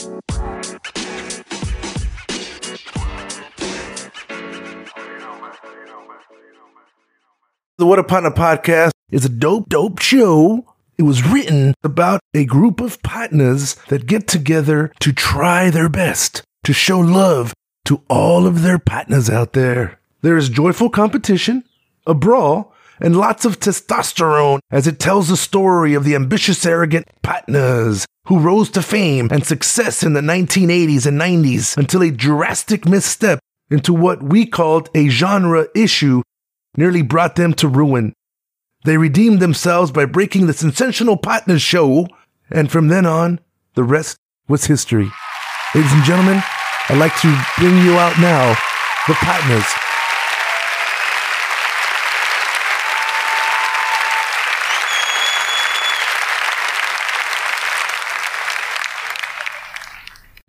[0.00, 0.16] The
[7.80, 10.64] What a Partner podcast is a dope, dope show.
[10.96, 16.42] It was written about a group of partners that get together to try their best
[16.64, 17.52] to show love
[17.84, 20.00] to all of their partners out there.
[20.22, 21.64] There is joyful competition,
[22.06, 22.69] a brawl,
[23.00, 28.38] and lots of testosterone as it tells the story of the ambitious, arrogant partners who
[28.38, 33.38] rose to fame and success in the 1980s and 90s until a drastic misstep
[33.70, 36.22] into what we called a genre issue
[36.76, 38.12] nearly brought them to ruin.
[38.84, 42.08] They redeemed themselves by breaking the sensational partners show,
[42.50, 43.40] and from then on,
[43.74, 44.16] the rest
[44.48, 45.10] was history.
[45.74, 46.42] Ladies and gentlemen,
[46.88, 48.56] I'd like to bring you out now
[49.06, 49.89] the partners.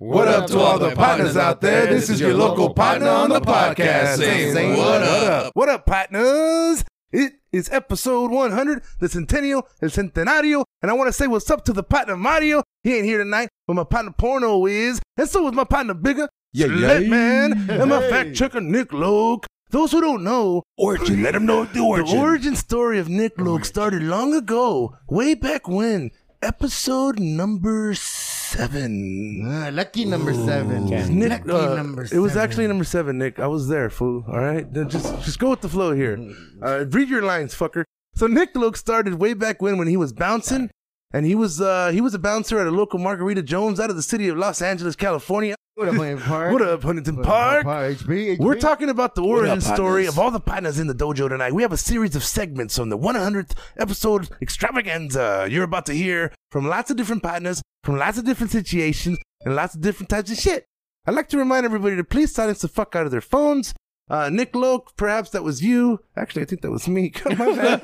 [0.01, 1.85] What up to all the partners out there?
[1.85, 4.17] This is your local partner on the podcast.
[4.17, 5.51] Saying what up?
[5.53, 6.83] What up, partners?
[7.11, 11.63] It is episode 100, the Centennial, el Centenario, and I want to say what's up
[11.65, 12.63] to the partner Mario.
[12.81, 16.27] He ain't here tonight, but my partner Porno is, and so is my partner Bigger,
[16.51, 17.07] Yeah, Slit yeah.
[17.07, 18.09] Man, and my Hey.
[18.09, 19.45] fact checker Nick Loke.
[19.69, 21.21] Those who don't know, Origin.
[21.21, 22.15] Let them know the origin.
[22.15, 26.09] the origin story of Nick Loke started long ago, way back when,
[26.41, 27.93] episode number
[28.55, 28.91] seven.
[29.45, 30.85] Uh, lucky number seven.
[31.19, 32.43] Nick, lucky uh, number it was seven.
[32.43, 33.39] actually number seven, Nick.
[33.39, 34.23] I was there, fool.
[34.27, 36.15] All right, Then just just go with the flow here.
[36.61, 37.83] Uh, read your lines, fucker.
[38.15, 40.69] So Nick Luke started way back when when he was bouncing,
[41.13, 43.95] and he was uh he was a bouncer at a local Margarita Jones out of
[43.95, 45.55] the city of Los Angeles, California.
[45.81, 46.53] What up, Huntington Park?
[46.53, 47.65] What up, Huntington What up, Park?
[47.65, 51.27] HB, We're talking about the origin up, story of all the partners in the dojo
[51.27, 51.53] tonight.
[51.53, 55.47] We have a series of segments on the 100th episode extravaganza.
[55.49, 59.55] You're about to hear from lots of different partners, from lots of different situations, and
[59.55, 60.67] lots of different types of shit.
[61.07, 63.73] I'd like to remind everybody to please silence the fuck out of their phones.
[64.07, 65.99] Uh, Nick Loke, perhaps that was you.
[66.15, 67.11] Actually, I think that was me.
[67.25, 67.79] My.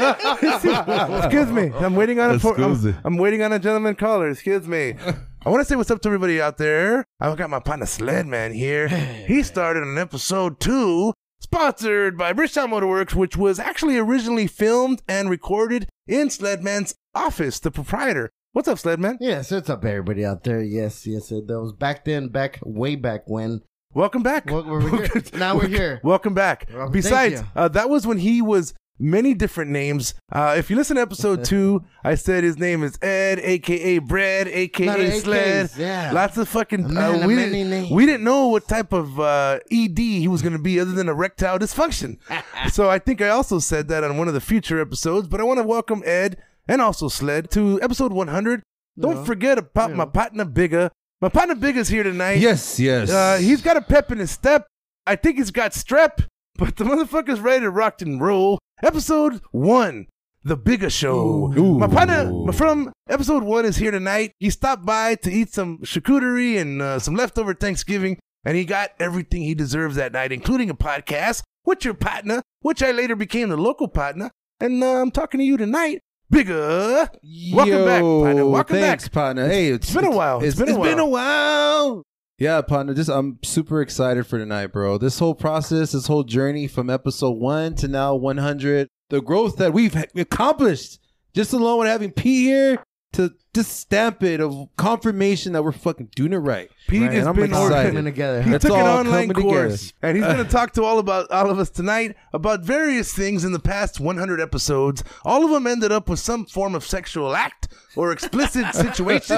[1.24, 1.72] Excuse me.
[1.74, 2.92] I'm waiting on a por- Excuse me.
[2.92, 4.30] I'm, I'm waiting on a gentleman caller.
[4.30, 4.96] Excuse me.
[5.46, 7.06] I want to say what's up to everybody out there.
[7.20, 8.88] I've got my partner Sledman here.
[8.88, 15.30] He started on episode two, sponsored by Bridgetown Motorworks, which was actually originally filmed and
[15.30, 18.30] recorded in Sledman's office, the proprietor.
[18.54, 19.18] What's up, Sledman?
[19.22, 20.62] Yes, what's up, everybody out there?
[20.62, 23.62] Yes, yes, it that was back then, back way back when.
[23.94, 24.50] Welcome back.
[24.50, 25.24] Well, we're here.
[25.34, 26.02] Now we're here.
[26.04, 26.68] Welcome back.
[26.74, 30.14] Well, Besides, uh, that was when he was many different names.
[30.32, 34.48] Uh, if you listen to episode two, I said his name is Ed, aka Bread,
[34.48, 35.66] Lot aka Sled.
[35.68, 36.12] AKs, yeah.
[36.12, 36.86] Lots of fucking.
[36.86, 37.92] A man uh, we, didn't, names.
[37.92, 41.10] we didn't know what type of uh, ED he was going to be other than
[41.10, 42.18] erectile dysfunction.
[42.72, 45.28] so I think I also said that on one of the future episodes.
[45.28, 46.38] But I want to welcome Ed
[46.68, 48.62] and also Sled to episode 100.
[49.00, 49.24] Don't Yeah.
[49.26, 50.90] forget about my partner Bigger.
[51.22, 52.40] My partner Bigger's here tonight.
[52.40, 53.10] Yes, yes.
[53.10, 54.68] Uh, he's got a pep in his step.
[55.06, 56.26] I think he's got strep,
[56.58, 58.60] but the motherfucker's ready to rock and roll.
[58.84, 60.08] Episode one,
[60.44, 61.54] The Bigger Show.
[61.58, 61.78] Ooh.
[61.80, 64.32] My partner from episode one is here tonight.
[64.40, 68.92] He stopped by to eat some charcuterie and uh, some leftover Thanksgiving, and he got
[69.00, 73.50] everything he deserves that night, including a podcast with your partner, which I later became
[73.50, 74.32] the local partner.
[74.60, 77.10] And uh, I'm talking to you tonight, Bigger.
[77.54, 78.46] Welcome back, partner.
[78.46, 79.14] Welcome thanks, back.
[79.14, 79.48] partner.
[79.48, 80.44] Hey, it's, it's been a while.
[80.44, 82.04] It's been a been a while.
[82.40, 82.56] While.
[82.58, 82.94] Yeah, partner.
[82.94, 84.98] Just I'm super excited for tonight, bro.
[84.98, 89.74] This whole process, this whole journey from episode one to now 100, the growth that
[89.74, 91.00] we've accomplished
[91.34, 92.84] just alone with having P here
[93.14, 96.70] to just stamp it of confirmation that we're fucking doing it right.
[96.88, 97.74] Pete Right, has and I'm been excited.
[97.76, 98.42] ordered- Coming together.
[98.44, 99.98] He It's took an online course, together.
[100.04, 103.46] and he's going to talk to all about all of us tonight about various things
[103.46, 105.04] in the past 100 episodes.
[105.24, 109.38] All of them ended up with some form of sexual act or explicit situation.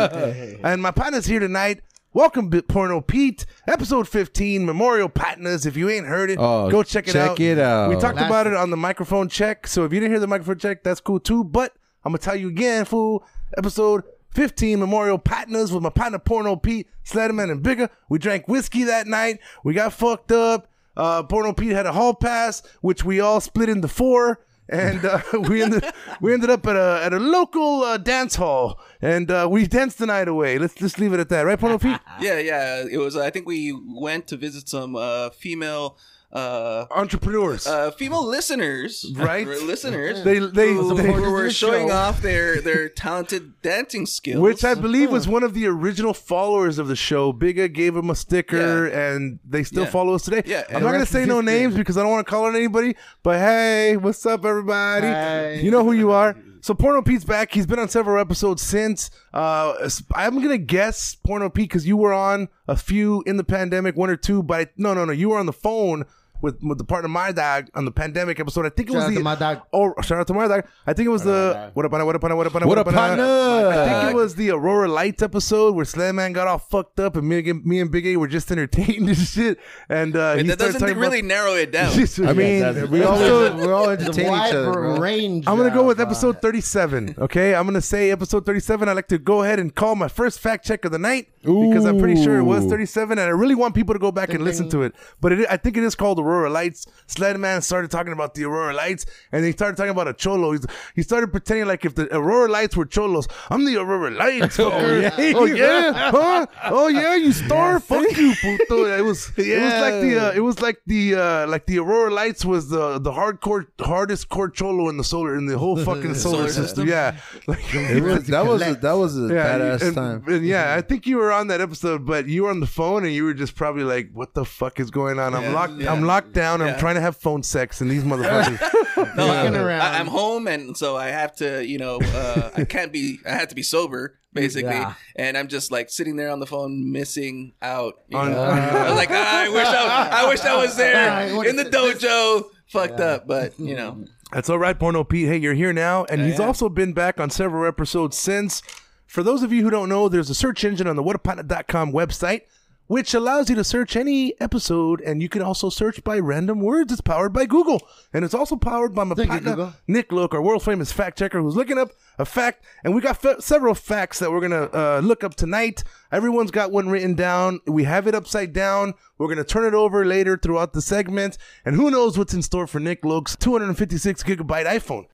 [0.64, 1.82] and my partner's here tonight.
[2.12, 5.68] Welcome, Bit Porno Pete, episode 15, Memorial Partners.
[5.68, 7.40] If you ain't heard it, Oh, go check it check out.
[7.40, 7.90] it out.
[7.90, 9.68] We talked Last- about it on the microphone check.
[9.68, 11.44] So if you didn't hear the microphone check, that's cool too.
[11.44, 13.24] But I'm going to tell you again, fool.
[13.58, 17.90] Episode 15 Memorial Partners with my partner Porno Pete, Sledderman, and Bigger.
[18.10, 19.38] We drank whiskey that night.
[19.64, 20.68] We got fucked up.
[20.98, 24.40] Uh, Porno Pete had a hall pass, which we all split into four.
[24.70, 25.84] And uh, we ended
[26.22, 29.98] we ended up at a at a local uh, dance hall, and uh, we danced
[29.98, 30.60] the night away.
[30.60, 32.00] Let's just leave it at that, right, Porno Pete?
[32.22, 32.86] Yeah, yeah.
[32.90, 33.16] It was.
[33.16, 35.98] I think we went to visit some uh, female,
[36.32, 37.66] uh, Entrepreneurs.
[37.66, 39.48] uh, female listeners, Right.
[39.48, 40.24] listeners.
[40.24, 41.94] They- they- who, they- who were showing show.
[41.96, 44.40] off their their talented dancing skills.
[44.40, 47.34] Which I believe was one of the original followers of the show.
[47.34, 49.90] Bigga gave him a sticker, and they still Yeah.
[49.90, 50.44] follow us today.
[50.46, 51.78] Yeah, I'm not gonna say no names Bigga.
[51.78, 52.96] because I don't want to call out anybody.
[53.24, 55.08] But hey, what's up, everybody?
[55.08, 55.54] Hi.
[55.54, 56.36] You know who you are.
[56.62, 57.54] So Porno Pete's back.
[57.54, 59.10] He's been on several episodes since.
[59.34, 63.96] Uh, I'm gonna guess Porno Pete because you were on a few in the pandemic,
[63.96, 64.44] one or two.
[64.44, 66.06] But I, no, no, no, you were on the phone
[66.42, 68.66] with with the partner my dog on the pandemic episode.
[68.66, 69.62] I think it Shout was out the to my dog.
[69.74, 70.66] Oh, shout out to my dog.
[70.88, 71.72] I think it was the dog.
[71.74, 73.24] what up, what up, what up, what up, What up, what up, partner?
[73.24, 77.28] I think it was the Aurora Lights episode where Slam got all fucked up and
[77.28, 79.60] me, and- me and Big A were just entertained and shit.
[79.90, 81.92] And uh, Wait, he that started doesn't talking really about- narrow it down.
[82.28, 84.72] I mean, that's- we always we're all It's a entertaining wide each other.
[84.72, 84.98] bro.
[85.00, 85.48] range.
[85.48, 87.16] I'm gonna go with of, episode 37.
[87.18, 88.88] Okay, I'm gonna say episode 37.
[88.90, 91.86] I like to go ahead and call my first fact check of the night because
[91.86, 94.44] I'm pretty sure it was 37, and I really want people to go back and
[94.44, 94.94] listen to it.
[95.22, 96.86] But it, I think it is called Aurora Lights.
[97.08, 100.52] Sledman started talking about the Aurora Lights, and he started talking about a cholo.
[100.52, 100.66] He's,
[100.96, 104.58] he started pretending like if the Aurora Lights were cholos, I'm the Aurora Lights.
[104.58, 105.02] fucker.
[105.02, 105.34] yeah.
[105.36, 106.46] oh yeah, huh?
[106.66, 107.80] Oh yeah, you star.
[107.80, 108.86] Fuck you, puto.
[109.00, 109.46] It was yeah.
[109.46, 112.70] it was like the uh, it was like the uh, like the Aurora Lights was
[112.70, 116.48] the the hardcore hardest core cholo in the solar in the whole fucking solar, Solar
[116.48, 116.66] system.
[116.66, 116.88] system?
[116.88, 120.24] Yeah, like It was, that was a, that was a yeah, badass and, time.
[120.28, 123.04] and yeah, I think you were on that episode, but you were on the phone
[123.06, 125.34] and you were just probably like, "What the fuck is going on?
[125.34, 125.74] I'm Yeah, locked.
[125.74, 125.92] yeah.
[125.92, 126.62] I'm locked down.
[126.62, 126.78] I'm Yeah.
[126.80, 128.60] trying to have phone sex, and these motherfuckers."
[129.00, 129.82] No, Looking I'm, around.
[129.82, 133.30] I, I'm home, and so I have to, you know, uh, I can't be, I
[133.32, 134.96] have to be sober, basically, Yeah.
[135.16, 137.94] and I'm just like sitting there on the phone, missing out.
[138.10, 138.44] You On- know?
[138.44, 142.44] I was like, ah, I wish I, I wish I was there in the dojo,
[142.68, 144.04] fucked up, but you know,
[144.34, 145.28] That's all right, Porno Pete.
[145.30, 146.46] Hey, you're here now, and he's yeah.
[146.48, 148.62] also been back on several episodes since.
[149.10, 152.42] For those of you who don't know, there's a search engine on the whatapotnet.com website,
[152.86, 156.92] which allows you to search any episode, and you can also search by random words.
[156.92, 157.82] It's powered by Google,
[158.14, 159.74] and it's also powered by my Thank you, partner, Google.
[159.88, 161.90] Nick Look, our world famous fact checker, who's looking up
[162.20, 165.84] a fact, and we got fe- several facts that we're gonna uh, look up tonight.
[166.12, 167.62] Everyone's got one written down.
[167.66, 168.94] We have it upside down.
[169.18, 172.68] We're gonna turn it over later throughout the segment, and who knows what's in store
[172.68, 175.06] for Nick Look's 256 gigabyte iPhone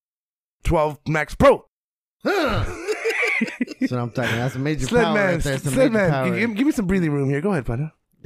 [0.66, 1.66] 12 Max Pro.
[3.80, 4.36] That's what I'm talking.
[4.36, 5.58] That's a major Sled power man, right there.
[5.60, 6.40] Some Sled major man, power.
[6.40, 7.42] give, give me some breathing room here.
[7.42, 7.92] Go ahead, partner.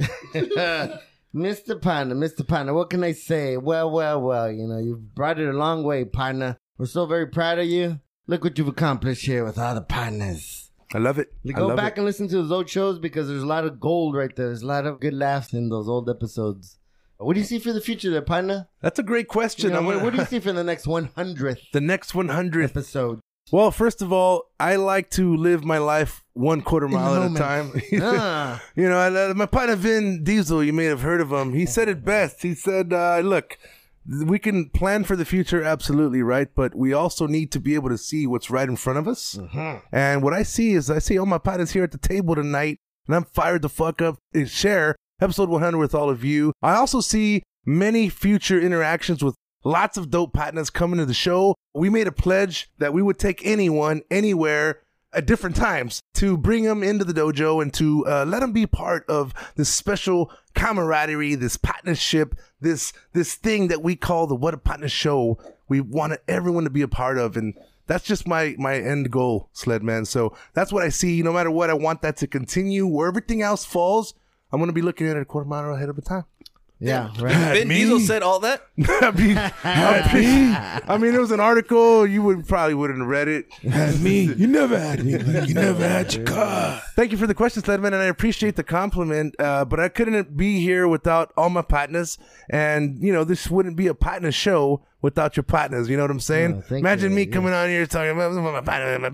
[1.34, 1.80] Mr.
[1.80, 2.46] Partner, Mr.
[2.46, 3.56] Partner, what can I say?
[3.56, 6.56] Well, well, well, you know, you've brought it a long way, partner.
[6.76, 8.00] We're so very proud of you.
[8.26, 10.70] Look what you've accomplished here with all the partners.
[10.92, 11.32] I love it.
[11.48, 11.98] I Go love back it.
[11.98, 14.46] and listen to those old shows because there's a lot of gold right there.
[14.46, 16.78] There's a lot of good laughs in those old episodes.
[17.18, 18.66] What do you see for the future there, partner?
[18.80, 19.72] That's a great You question.
[19.72, 23.20] know, what, what do you see for the next 100th the next 100th episode?
[23.52, 27.34] Well, first of all, I like to live my life one quarter mile at a
[27.34, 27.72] time.
[28.02, 28.62] Ah.
[28.76, 31.52] you know, I, uh, my partner Vin Diesel, you may have heard of him.
[31.52, 32.42] He said it best.
[32.42, 33.58] He said, uh, "Look,
[34.06, 37.88] we can plan for the future, absolutely right, but we also need to be able
[37.90, 39.38] to see what's right in front of us.
[39.92, 42.78] And what I see is, I see all my partners here at the table tonight,
[43.06, 46.52] and I'm fired the fuck up to share episode 100 with all of you.
[46.62, 49.34] I also see many future interactions with
[49.64, 51.54] lots of dope partners coming to the show.
[51.74, 54.80] We made a pledge that we would take anyone, anywhere,
[55.12, 58.66] at different times to bring them into the dojo and to uh, let them be
[58.66, 64.54] part of this special camaraderie, this partnership, this this thing that we call the What
[64.54, 65.38] a Partner Show.
[65.68, 67.54] We want everyone to be a part of, and
[67.86, 70.06] that's just my my end goal, Sledman.
[70.06, 71.22] So that's what I see.
[71.22, 72.86] No matter what, I want that to continue.
[72.86, 74.14] Where everything else falls,
[74.52, 76.24] I'm gonna be looking at it a quarter mile ahead of a time.
[76.82, 77.58] Yeah, right.
[77.58, 78.62] Vin Diesel said all that.
[78.78, 80.56] I mean, I mean,
[80.88, 82.06] I mean, it was an article.
[82.06, 83.52] You would probably wouldn't have read it.
[83.52, 84.22] Had me.
[84.22, 85.10] You never had me.
[85.50, 86.80] You never had your car.
[86.96, 89.34] Thank you for the question, Sledman, and I appreciate the compliment.
[89.38, 92.16] Uh, but I couldn't be here without all my partners,
[92.48, 95.88] and you know, this wouldn't be a partner show without your partners.
[95.88, 96.62] You know what I'm saying?
[96.70, 97.32] Yeah, Imagine you, me yeah.
[97.32, 99.06] coming on here talking about my partner.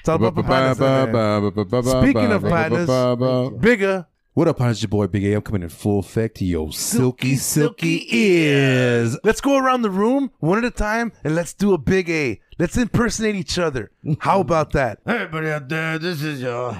[0.00, 1.90] It's all about my partners.
[1.90, 4.06] Speaking of partners, bigger.
[4.38, 4.76] What up, partners?
[4.76, 5.34] It's your boy Big A.
[5.34, 9.18] I'm coming in full effect to your silky, silky ears.
[9.24, 12.40] Let's go around the room one at a time and let's do a big A.
[12.56, 13.90] Let's impersonate each other.
[14.20, 15.00] How about that?
[15.04, 16.70] Everybody out there, this is your.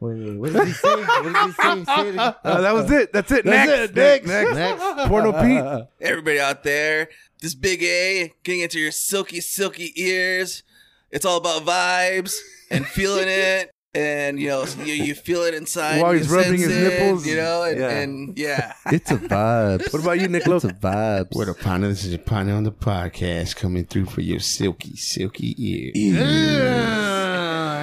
[0.00, 0.96] Wait, wait, what did he say?
[0.96, 1.84] What did he say?
[1.84, 2.16] Say it.
[2.44, 3.12] Uh, that was it.
[3.12, 3.44] That's it.
[3.44, 3.94] That's next, it.
[3.94, 4.26] Next.
[4.26, 4.82] next, Next.
[5.08, 5.86] Porno Pete.
[6.00, 7.08] Everybody out there,
[7.40, 10.64] this big A getting into your silky, silky ears.
[11.12, 12.34] It's all about vibes
[12.68, 13.70] and feeling it.
[13.96, 16.02] And you know, you, you feel it inside.
[16.02, 17.26] While he's rubbing his it, nipples.
[17.26, 17.88] you know, and Yeah.
[17.88, 17.98] yeah.
[18.00, 18.72] And, yeah.
[18.92, 19.90] It's a vibe.
[19.92, 21.28] What about you, Nick It's a vibe.
[21.32, 21.88] What up, partner?
[21.88, 25.92] This is your partner on the podcast coming through for your silky, silky ear.
[25.94, 27.25] Yeah,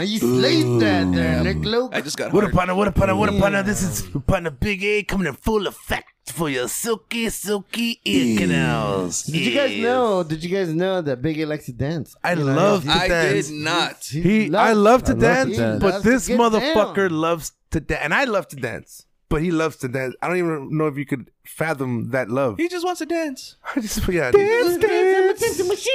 [0.02, 1.92] you slayed that there, Nick Luke.
[1.94, 2.54] I just got What a hard.
[2.56, 3.64] partner, what a partner, what a partner.
[3.64, 9.24] This is partner Big A coming in full effect for your silky, silky ear canals.
[9.24, 10.24] Did you guys know?
[10.24, 12.16] Did you guys know that Biggie likes to dance?
[12.24, 13.48] I You know, love he- to I dance.
[13.48, 14.04] did not.
[14.06, 15.82] He, loves- I love to I love to dance, dance.
[15.82, 17.20] but Loves to this get motherfucker down.
[17.22, 19.06] loves to dance, and I love to dance.
[19.34, 20.14] But he loves to dance.
[20.22, 22.58] I don't even know if you could fathom that love.
[22.58, 23.58] He just wants to dance.
[23.76, 24.32] I just yeah.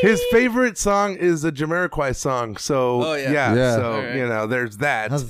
[0.02, 2.56] His favorite song is a Jamiroquai song.
[2.56, 3.30] So Oh, yeah.
[3.30, 3.74] yeah, Yeah.
[3.76, 4.16] so Alright.
[4.16, 5.10] you know, there's that.
[5.12, 5.24] How's-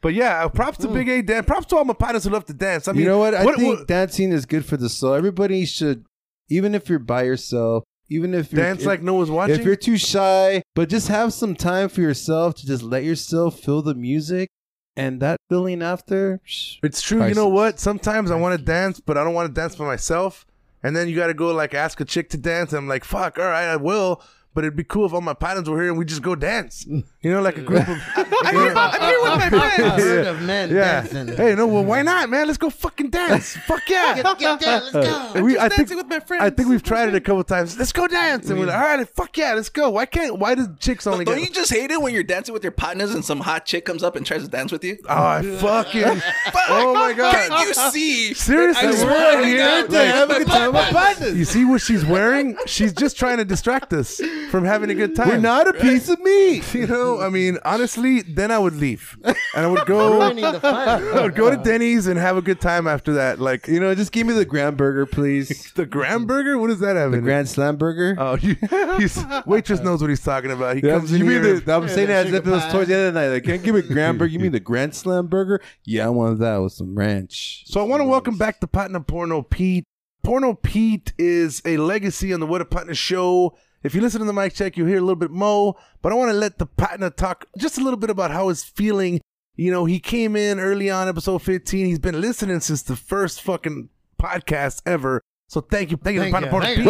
[0.00, 1.44] But yeah, uh, props to Big A Dan.
[1.44, 2.88] Props to all my partners who love to dance.
[2.88, 3.34] I mean, you know what?
[3.34, 5.14] I think what- dancing is good for the soul.
[5.14, 6.04] Everybody should,
[6.50, 9.54] even if you're by yourself, even if you're, dance if, like no one's watching.
[9.54, 13.60] if you're too shy, but just have some time for yourself to just let yourself
[13.60, 14.48] feel the music,
[14.96, 16.40] and that feeling after.
[16.46, 17.26] psh, It's true.
[17.26, 17.80] You know what?
[17.80, 20.46] Sometimes I want to dance, but I don't want to dance by myself.
[20.82, 22.72] And then you got to go like ask a chick to dance.
[22.72, 24.22] I'm like, fuck, all right, I will.
[24.54, 26.86] But it'd be cool if all my partners were here and we just go dance.
[27.22, 27.98] You know, like a group of.
[28.16, 30.02] I'm here, I'm here with my friends.
[30.02, 31.02] Heard of men yeah.
[31.02, 31.28] dancing.
[31.36, 32.48] Hey, no, well, why not, man?
[32.48, 33.56] Let's go fucking dance.
[33.58, 34.20] Fuck yeah.
[34.20, 35.42] Get, get down, let's uh, go.
[35.44, 36.42] we, I dancing think with my friends.
[36.42, 37.78] I think we've tried it a couple times.
[37.78, 38.80] Let's go dance, and we're like, mm.
[38.80, 39.90] all right, fuck yeah, let's go.
[39.90, 40.36] Why can't?
[40.36, 41.48] Why does chicks only get Don't get?
[41.48, 44.02] you just hate it when you're dancing with your partners and some hot chick comes
[44.02, 44.98] up and tries to dance with you?
[45.08, 46.02] Oh, I fucking.
[46.70, 47.34] oh my god.
[47.34, 48.34] Can't you see?
[48.34, 51.38] Seriously, I we're swear here God, to have a good time with partners.
[51.38, 52.56] You see what she's wearing?
[52.66, 55.28] She's just trying to distract us from having a good time.
[55.28, 56.64] We're not a piece of meat.
[56.82, 60.20] You know, I mean, honestly, then I would leave, and I would go.
[60.22, 63.38] I would go to Denny's and have a good time after that.
[63.40, 65.72] Like You know, just give me the Grand Burger, please.
[65.74, 66.58] the Graham Burger.
[66.58, 67.26] What does that have the in it?
[67.26, 68.14] Grand Slam Burger.
[68.18, 68.56] Oh, you,
[68.98, 70.76] he's, waitress knows what he's talking about.
[70.76, 71.60] He Yeah, comes in you mean here.
[71.60, 73.28] the, I'm saying the that as if it was towards the end of the night.
[73.28, 74.30] Like, can I give me Grand Burger?
[74.32, 75.60] You mean the Grand Slam Burger?
[75.84, 77.64] Yeah, I want that with some ranch.
[77.66, 79.84] So I want to welcome back to Partner Porno Pete.
[80.22, 83.56] Porno Pete is a legacy on the What a Partner show.
[83.82, 86.14] If you listen to the mic check, you'll hear a little bit mo, but I
[86.14, 89.20] want to let the partner talk just a little bit about how he's feeling.
[89.56, 91.86] You know, he came in early on episode 15.
[91.86, 93.88] He's been listening since the first fucking
[94.20, 95.20] podcast ever.
[95.48, 95.98] So thank you.
[95.98, 96.50] Thank you, Thank you.
[96.62, 96.84] Thank you.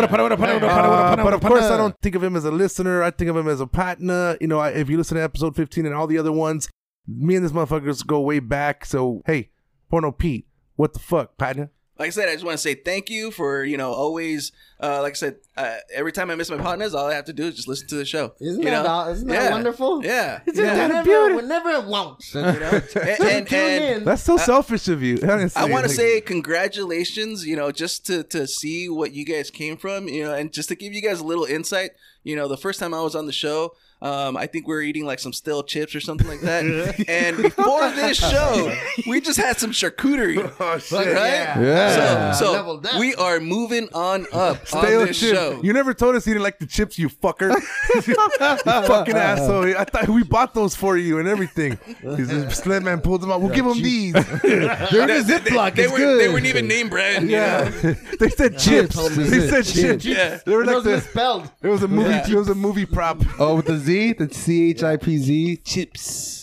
[0.69, 3.03] Uh, but of course, I don't think of him as a listener.
[3.03, 4.37] I think of him as a partner.
[4.41, 6.69] You know, I, if you listen to episode 15 and all the other ones,
[7.09, 8.85] me and this motherfuckers go way back.
[8.85, 9.51] So, hey,
[9.91, 10.47] Porno Pete,
[10.77, 11.71] what the fuck, partner?
[11.99, 14.53] Like I said, I just want to say thank you for you know always.
[14.81, 17.33] Uh, like I said, uh, every time I miss my partners, all I have to
[17.33, 18.33] do is just listen to the show.
[18.41, 18.89] Isn't you that, know?
[18.89, 19.51] all, isn't that Yeah.
[19.53, 20.05] wonderful?
[20.05, 20.75] Yeah, Isn't yeah.
[20.75, 21.35] that a Whenever, beauty?
[21.37, 22.35] whenever it wants.
[22.35, 22.81] You know?
[22.97, 24.05] and, and, Tune and.
[24.05, 25.21] That's so selfish of you.
[25.23, 25.61] Honestly.
[25.63, 26.21] I want to Like, say
[26.67, 30.53] congratulations, you know, just to to see what you guys came from, you know, and
[30.53, 31.91] just to give you guys a little insight.
[32.25, 34.83] You know, the first time I was on the show, um, I think we were
[34.83, 36.65] eating like some stale chips or something like that.
[37.09, 41.07] and before this show, we just had some charcuterie, Oh shit!
[41.15, 41.57] right?
[41.63, 42.33] Yeah.
[42.33, 43.01] So, Leveled so up.
[43.01, 45.33] we are moving on up Stale on this chips.
[45.39, 45.61] show.
[45.63, 47.51] You never told us you didn't like the chips, you fucker.
[48.07, 48.15] you
[48.87, 49.77] fucking asshole.
[49.77, 51.79] I thought we bought those for you and everything.
[52.17, 53.41] He's Sled man pulled them out.
[53.41, 54.13] We'll give him these.
[54.15, 55.75] They're in a Ziploc.
[55.77, 56.21] they, It's were, good.
[56.21, 57.31] they weren't even name brand.
[57.31, 57.71] yeah.
[57.83, 57.95] Yeah.
[58.19, 58.97] they said chips.
[58.97, 59.17] Chips.
[59.17, 59.73] They said Chips.
[59.75, 60.05] chips.
[60.05, 60.39] Yeah.
[60.45, 60.91] They were It like was the.
[60.93, 61.51] misspelled.
[61.63, 62.11] It was a movie.
[62.11, 62.31] Yeah.
[62.31, 63.19] It was a movie prop.
[63.39, 66.43] Oh, with the Z, the C H I P Z chips.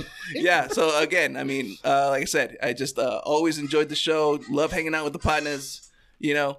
[0.34, 3.94] yeah so again i mean uh, like i said i just uh, always enjoyed the
[3.94, 6.58] show love hanging out with the partners you know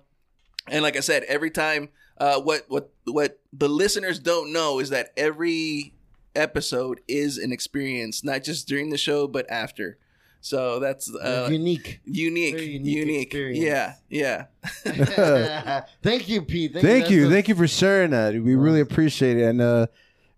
[0.67, 4.89] and like i said every time uh, what what what the listeners don't know is
[4.91, 5.93] that every
[6.35, 9.97] episode is an experience not just during the show but after
[10.45, 12.01] so that's uh, unique.
[12.03, 13.59] unique Very unique unique, experience.
[13.63, 16.73] yeah yeah Thank you, Pete.
[16.73, 18.33] Thank you, That's thank you for sharing that.
[18.33, 19.43] We really appreciate it.
[19.43, 19.87] And uh,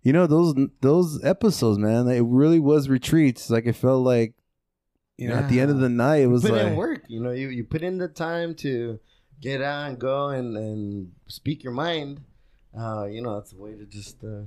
[0.02, 2.06] you know those those episodes, man.
[2.08, 3.50] It really was retreats.
[3.50, 4.34] Like it felt like,
[5.16, 7.02] you know, at the end of the night, it You was put like, in work.
[7.08, 9.00] You know, you, you put in the time to
[9.40, 12.20] get out and go and, and speak your mind.
[12.78, 14.42] Uh, you know, it's a way to just uh,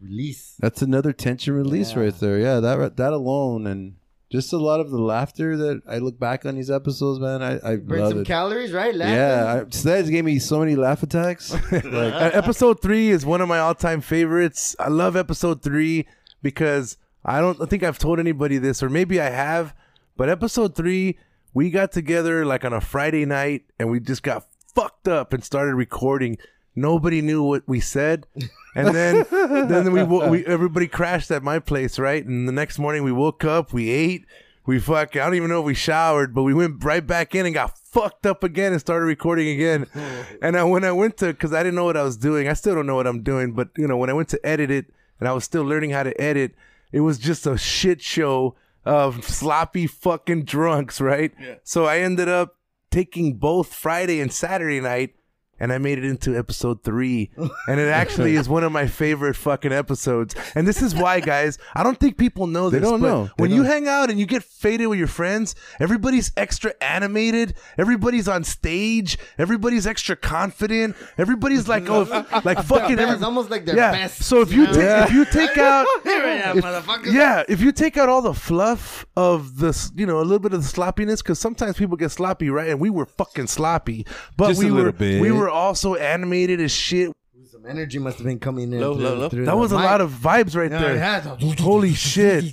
[0.00, 0.54] release.
[0.60, 2.00] That's another tension release Yeah.
[2.04, 2.38] right there.
[2.38, 3.96] Yeah, that that alone, and
[4.30, 7.42] just a lot of the laughter that I look back on these episodes, man.
[7.42, 8.26] I, I Burn love some it.
[8.26, 8.94] calories, right?
[8.94, 9.14] Laughing.
[9.14, 11.50] yeah, I, Sledge gave me so many laugh attacks.
[11.72, 14.76] like, Uh, episode three is one of my all-time favorites.
[14.78, 16.06] I love episode three
[16.42, 19.74] because I don't think I've told anybody this, or maybe I have.
[20.16, 21.18] But episode three,
[21.52, 25.42] we got together like on a Friday night, and we just got fucked up and
[25.42, 26.38] started recording.
[26.74, 28.26] Nobody knew what we said,
[28.74, 32.24] and then then we, we everybody crashed at my place, right?
[32.24, 34.24] And the next morning we woke up, we ate,
[34.66, 35.16] we fuck.
[35.16, 37.76] I don't even know if we showered, but we went right back in and got
[37.78, 39.86] fucked up again and started recording again.
[40.42, 42.52] and I, when I went to, because I didn't know what I was doing, I
[42.52, 44.86] still don't know what I'm doing, but you know, when I went to edit it,
[45.18, 46.54] and I was still learning how to edit,
[46.92, 51.32] it was just a shit show of sloppy fucking drunks, right?
[51.38, 51.56] Yeah.
[51.62, 52.56] So I ended up
[52.90, 55.14] taking both Friday and Saturday night
[55.60, 57.30] and I made it into episode three.
[57.68, 60.34] And it actually is one of my favorite fucking episodes.
[60.54, 62.78] And this is why, guys, I don't think people know this.
[62.78, 62.90] They this.
[62.90, 63.24] don't know.
[63.26, 63.66] They When you don't.
[63.72, 69.18] hang out and you get faded with your friends, everybody's extra animated, everybody's on stage,
[69.38, 72.02] everybody's extra confident, everybody's like, oh,
[72.44, 72.96] like fucking.
[72.96, 73.92] best, every- almost like their yeah.
[73.92, 74.72] best, So if you you know?
[74.72, 78.22] take if you take out Here I am, if- yeah, if you take out all
[78.22, 81.96] the fluff of the, you know, a little bit of the sloppiness, because sometimes people
[81.96, 82.68] get sloppy, right?
[82.68, 85.20] And we were fucking sloppy, but Just we a were bit.
[85.20, 87.12] we were also animated as shit.
[87.50, 88.80] Some energy must have been coming in.
[88.80, 89.28] Low, through- low, low.
[89.28, 90.98] through That the was a lot of vibes right Yeah, there.
[90.98, 91.22] had.
[91.60, 92.44] Holy shit!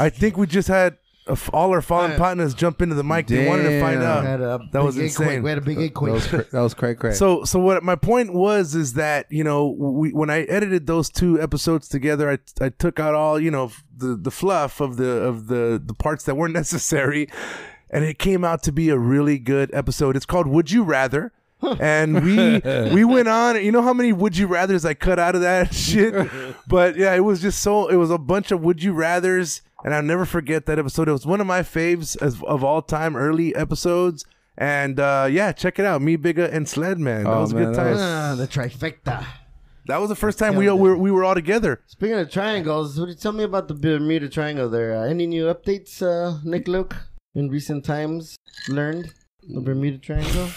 [0.00, 0.96] I think we just had
[1.28, 2.18] a f all our fallen Yeah.
[2.18, 3.26] partners jump into the mic.
[3.26, 4.22] They wanted to find Damn.
[4.24, 4.60] We had out.
[4.60, 5.26] a That was big insane.
[5.26, 5.42] earthquake.
[5.42, 6.12] We had a big That earthquake.
[6.14, 7.12] was cra- that was cray cray.
[7.12, 11.10] So, so what my point was is that you know we, when I edited those
[11.10, 15.10] two episodes together, I I took out all you know the the fluff of the
[15.10, 17.28] of the the parts that weren't necessary,
[17.90, 20.16] and it came out to be a really good episode.
[20.16, 21.32] It's called Would You Rather.
[21.62, 22.58] And we
[22.94, 25.72] we went on you know how many would you rathers i cut out of that
[25.84, 26.14] shit
[26.68, 29.94] but yeah it was just so it was a bunch of would you rathers and
[29.94, 33.16] i'll never forget that episode it was one of my faves as, of all time
[33.16, 34.24] early episodes
[34.58, 37.54] and uh yeah check it out me bigger and sled man that Oh, was a
[37.54, 39.24] man, good that time was- Ah, the trifecta.
[39.86, 42.98] that was the first time we, we, were, we were all together Speaking of triangles,
[43.00, 44.94] what do you tell me about the Bermuda Triangle there?
[44.94, 46.94] Uh, any new updates, uh, Nick Luke,
[47.34, 48.36] in recent times
[48.68, 49.14] learned?
[49.48, 50.48] The Bermuda Triangle?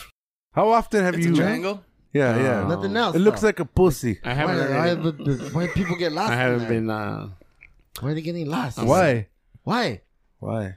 [0.51, 1.83] How often have It's you a triangle.
[2.13, 2.41] yeah No.
[2.43, 3.15] yeah Nothing else.
[3.15, 3.47] it looks though.
[3.47, 4.57] like a pussy I Why, haven't.
[4.75, 6.31] why, really- but why people get lost?
[6.31, 6.69] I haven't there?
[6.69, 6.89] been.
[6.89, 7.29] Uh,
[8.01, 8.77] Why are they getting lost?
[8.81, 9.27] why?
[9.63, 10.01] Why?
[10.39, 10.75] Why?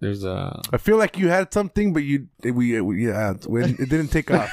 [0.00, 0.60] there's a.
[0.72, 4.50] i feel like you had something but you we, we yeah it didn't take off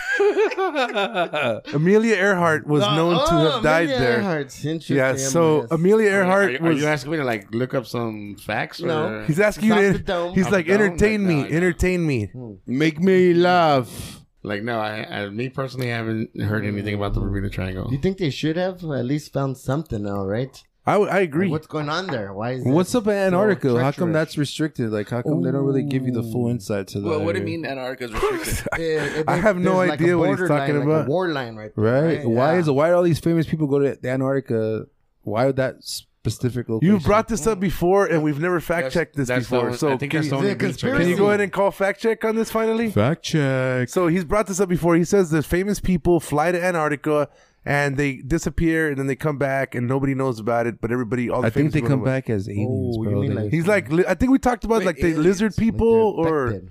[1.73, 4.97] amelia earhart was uh, known to Oh, have died Amelia there Earhart's interesting.
[4.97, 5.71] yeah so yes.
[5.71, 8.79] amelia Are, earhart are was you asking me to like look up some facts?
[8.81, 9.07] No.
[9.07, 9.93] or- He's asking you Off to.
[9.93, 10.33] the dome.
[10.35, 10.81] He's Off like, the dome?
[10.81, 11.55] entertain Like, me, no, no.
[11.57, 12.25] entertain me.
[12.27, 12.53] Hmm.
[12.65, 14.17] Make me laugh.
[14.43, 17.87] Like no, I, I me personally haven't heard anything about the Bermuda Triangle.
[17.91, 20.63] You think they should have at least found something now, right?
[20.85, 21.45] I, I agree.
[21.45, 22.33] Like, what's going on there?
[22.33, 23.69] Why is What's up in Antarctica?
[23.69, 24.89] so how come that's restricted?
[24.91, 27.07] Like, how come they don't really give you the full insight to that?
[27.07, 27.57] Well, what do you area?
[27.59, 28.79] mean Antarctica's restricted?
[28.81, 31.05] It- it- I have no there's like a idea what he's borderline, talking like about.
[31.05, 32.03] A war line right there.
[32.03, 32.25] Right?
[32.25, 32.59] Why Yeah.
[32.59, 32.71] is it?
[32.71, 34.85] Why do all these famous people go to Antarctica?
[35.23, 36.93] Why would that specific location?
[36.95, 39.65] You've brought this up before, and we've never fact That's- checked this that's the before.
[39.67, 40.81] only- so I think can, that's the you, only Is it a research.
[40.81, 41.01] conspiracy?
[41.03, 42.89] can you go ahead and call fact check on this finally?
[42.89, 43.87] fact check.
[43.89, 44.95] So he's brought this up before.
[44.95, 47.29] He says that famous people fly to Antarctica
[47.65, 50.81] and they disappear, and then they come back, and nobody knows about it.
[50.81, 53.21] But everybody, all the I think they come know back as aliens, Oh, you bro.
[53.21, 55.25] mean They- like- He's like, li- I think we talked about Wait, like the aliens?
[55.25, 56.69] lizard people, Like they're or affected.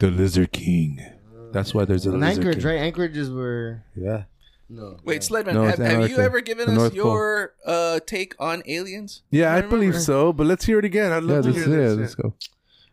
[0.00, 1.00] the Lizard King.
[1.52, 2.66] That's why there's a In lizard Anchorage, king.
[2.66, 2.78] right?
[2.80, 4.24] Anchorages were Yeah.
[4.70, 4.96] no.
[5.04, 6.22] Wait, Sledman, No, have, it's have you Antarctica.
[6.22, 7.04] ever given The us North Pole.
[7.04, 9.22] your uh, take on aliens?
[9.30, 9.76] yeah, I remember.
[9.76, 10.32] believe so.
[10.32, 11.12] But let's hear it again.
[11.12, 11.98] I'd Yeah, love to let's, hear yeah, this.
[11.98, 12.34] let's go.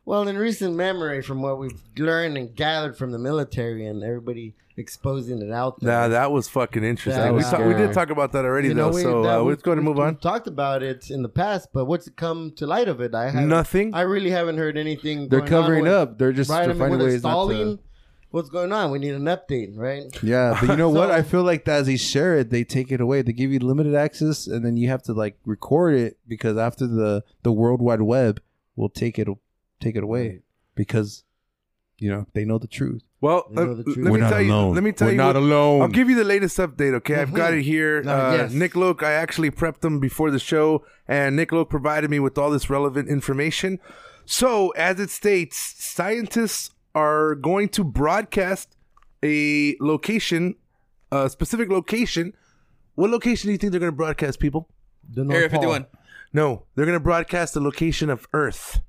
[0.06, 4.56] Well, in recent memory, from what we've learned and gathered from the military and everybody
[4.80, 5.92] exposing it out there.
[5.92, 7.22] Nah, that was fucking interesting.
[7.22, 8.96] That we, was talk, we did talk about that already, You know, though.
[8.96, 10.14] we- so that uh, we- let's go ahead and we- move on.
[10.14, 13.14] We've talked about it in the past, but what's come to light of it?
[13.14, 13.50] I haven't.
[13.50, 13.94] Nothing.
[13.94, 15.28] I really haven't heard anything.
[15.30, 16.18] They're going on covering with- up.
[16.18, 16.62] They're just right?
[16.62, 17.78] I they're mean, finding with ways not installing.
[17.78, 17.84] to.
[18.32, 18.92] What's going on?
[18.92, 20.04] We need an update, right?
[20.22, 21.10] Yeah, but you know what?
[21.10, 23.24] I feel like that as they share it, they take it away.
[23.24, 26.86] They give you limited access, and then you have to like record it because after
[26.86, 28.40] the the World Wide Web
[28.76, 29.28] will take it
[29.80, 30.42] take it away
[30.76, 31.24] because
[31.98, 33.02] you know they know the truth.
[33.22, 34.52] Well, uh, let me We're not tell you.
[34.54, 34.76] alone.
[34.76, 35.18] Let me tell We're you.
[35.18, 35.82] not what- alone.
[35.82, 36.94] I'll give you the latest update.
[36.96, 38.02] Okay, I've got it here.
[38.06, 38.54] Uh, Uh, yes.
[38.54, 39.04] Nick Loke.
[39.04, 42.70] I actually prepped them before the show, and Nick Loke provided me with all this
[42.70, 43.80] relevant information.
[44.26, 48.76] So, as it states, scientists are going to broadcast
[49.22, 50.56] a location,
[51.12, 52.34] a specific location.
[52.96, 54.70] What location do you think they're going to broadcast, people?
[55.12, 55.60] The North Area Pole.
[55.62, 55.86] 51.
[56.32, 58.80] No, they're going to broadcast the location of Earth.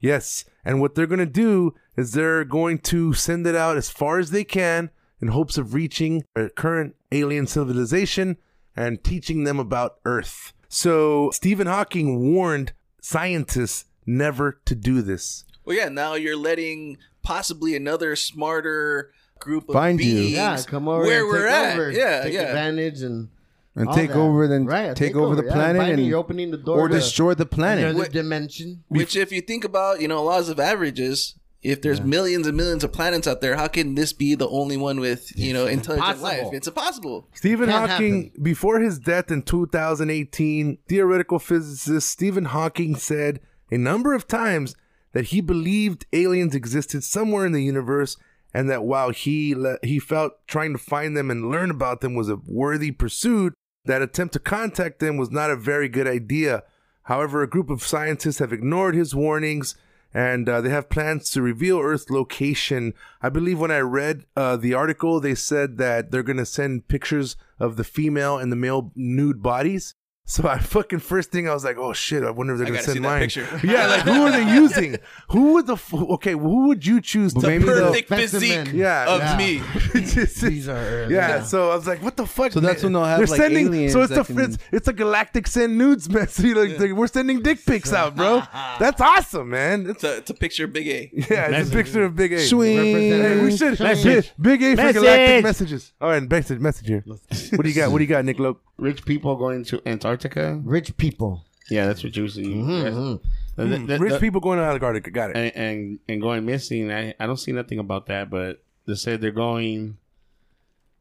[0.00, 0.44] Yes.
[0.64, 4.18] And what they're going to do is they're going to send it out as far
[4.18, 8.36] as they can in hopes of reaching a current alien civilization
[8.76, 10.52] and teaching them about Earth.
[10.68, 15.44] So Stephen Hawking warned scientists never to do this.
[15.64, 20.14] Well, yeah, now you're letting possibly another smarter group of Find you.
[20.20, 21.02] Yeah, come over.
[21.02, 21.72] where and we're take at.
[21.74, 22.40] Over, Yeah, take yeah.
[22.42, 23.28] advantage and
[23.76, 24.16] And take that.
[24.16, 26.88] over, then Right, take, over, the yeah, planet finally and you're opening the door or
[26.88, 27.84] to destroy the planet.
[27.84, 28.84] another Wh- dimension.
[28.88, 32.84] Which, if you think about, you know, laws of averages, if there's millions and millions
[32.84, 36.16] of planets out there, how can this be the only one with, you know, intelligent
[36.16, 36.44] impossible.
[36.44, 36.54] life?
[36.54, 37.28] It's impossible.
[37.34, 44.14] Stephen Can't Hawking, before his death in 2018, theoretical physicist Stephen Hawking said a number
[44.14, 44.74] of times
[45.12, 48.16] that he believed aliens existed somewhere in the universe
[48.54, 52.14] and that while he le- he felt trying to find them and learn about them
[52.14, 53.54] was a worthy pursuit,
[53.86, 56.62] that attempt to contact them was not a very good idea.
[57.04, 59.74] However, a group of scientists have ignored his warnings
[60.12, 62.94] and uh, they have plans to reveal Earth's location.
[63.20, 67.36] I believe when I read uh, the article, they said that they're gonna send pictures
[67.60, 69.94] of the female and the male nude bodies.
[70.28, 72.70] So I fucking first thing I was like, oh shit, I wonder if they're I
[72.70, 73.20] gonna gotta see send that mine.
[73.20, 73.60] picture.
[73.62, 74.98] Yeah, like who are they using?
[75.30, 76.32] Who would the f- okay?
[76.32, 79.36] Who would you choose to maybe they'll- Perfect physique Yeah, of Yeah.
[79.38, 79.62] me.
[79.94, 83.18] These are yeah, so I was like, "What the fuck?" So that's when they'll have,
[83.18, 83.66] They're like, sending.
[83.68, 86.56] aliens so it's the can- it's, it's a galactic send nudes message.
[86.56, 88.42] Like, like, we're sending dick pics out, bro.
[88.80, 89.82] That's awesome, man.
[89.82, 91.10] It's, It's a, it's a picture of Big A.
[91.30, 92.40] yeah, it's a picture of Big A.
[92.40, 92.76] Swing.
[92.76, 94.32] Hey, we should Message.
[94.40, 95.02] Big, Big A for Message.
[95.02, 95.92] galactic messages.
[96.00, 97.04] All right, message, message here.
[97.06, 97.92] What do you got?
[97.92, 98.60] What do you got, Nick Loke?
[98.78, 100.60] Rich people going to Antarctica.
[100.64, 101.44] Rich people.
[101.70, 102.44] Yeah, that's what you see.
[102.44, 103.20] Mhm.
[103.56, 105.10] The- the- the- Rich the- people going to Antarctica.
[105.10, 105.36] Got it.
[105.36, 106.92] and, and and going missing.
[106.92, 109.96] I I don't see nothing about that, but they said they're going.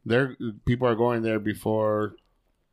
[0.06, 0.36] They're
[0.66, 2.16] people are going there before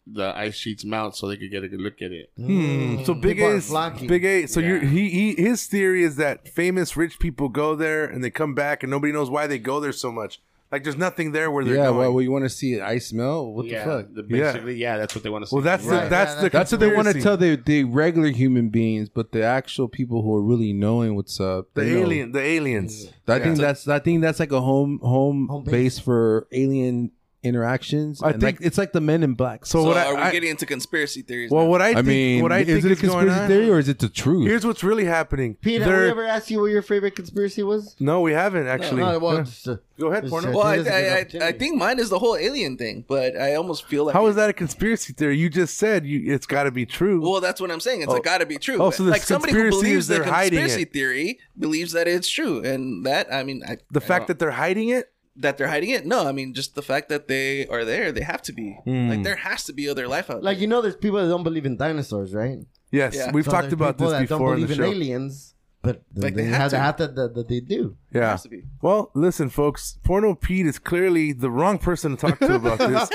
[0.06, 2.30] the ice sheets melt, so they could get a good look at it.
[2.36, 3.04] Hmm.
[3.04, 4.08] So Big People A are is flocking.
[4.08, 4.46] Big A.
[4.46, 4.68] So Yeah.
[4.68, 8.54] you're, he he his theory is that famous rich people go there and they come
[8.54, 10.40] back and nobody knows why they go there so much.
[10.72, 11.98] Like there's nothing there where they're Yeah, going.
[11.98, 13.54] well, well, you want to see ice melt?
[13.54, 14.14] What yeah, the fuck?
[14.14, 14.96] the- basically, yeah.
[14.96, 15.54] that's what they want to see.
[15.56, 16.04] well, that's Right.
[16.04, 17.22] the that's Yeah, the That's what they want to conspiracy.
[17.22, 21.38] tell the, the regular human beings, but the actual people who are really knowing what's
[21.38, 21.66] up.
[21.74, 22.00] the they know.
[22.06, 23.12] alien the aliens.
[23.28, 25.72] I think that's I think that's like a home home, Home base.
[25.72, 25.98] base.
[25.98, 27.11] for alien
[27.42, 28.22] interactions.
[28.22, 29.66] I and think- like, it's like the Men in Black.
[29.66, 31.50] So So, what I, are we I- getting into conspiracy theories?
[31.50, 31.70] well, now?
[31.70, 33.48] what I I think, mean, what I is think it a is going conspiracy on.
[33.48, 34.46] theory or is it the truth?
[34.46, 35.57] Here's what's really happening.
[35.61, 37.96] Pete, have They're- we ever asked you what your favorite conspiracy was?
[38.00, 39.02] No, we haven't actually.
[39.02, 39.42] No, well, Huh.
[39.44, 40.48] just, uh, Go ahead, just, porno.
[40.48, 41.59] uh, well, I, It is a good I, I, I opportunity.
[41.59, 44.50] think mine is the whole alien thing, but I almost feel like How is that
[44.50, 45.38] a conspiracy theory?
[45.38, 47.20] You just said you, it's got to be true.
[47.22, 48.02] Well, that's what I'm saying.
[48.02, 48.18] It's Oh.
[48.20, 48.78] got to be true.
[48.81, 50.92] Oh, so the like somebody who conspiracy believes is the they're hiding conspiracy it.
[50.92, 54.88] theory believes that it's true, and that I mean, I, the fact that they're hiding
[54.88, 55.12] it.
[55.37, 56.05] That they're hiding it.
[56.07, 58.12] No, I mean just the fact that they are there.
[58.12, 58.79] They have to be.
[58.85, 59.09] Hmm.
[59.11, 60.42] Like there has to be other life out there.
[60.42, 60.62] Like there.
[60.62, 62.59] you know, there's people that don't believe in dinosaurs, right?
[62.90, 63.31] Yes, Yeah.
[63.33, 64.90] we've So talked about people this that before don't in the believe show.
[64.90, 66.77] in aliens, but Like, they, they have have, to.
[66.77, 67.97] to have to that, that they do.
[68.12, 68.31] There Yeah.
[68.33, 68.64] has to be.
[68.83, 69.99] Well, listen, folks.
[70.05, 73.09] Porno Pete is clearly the wrong person to talk to about this.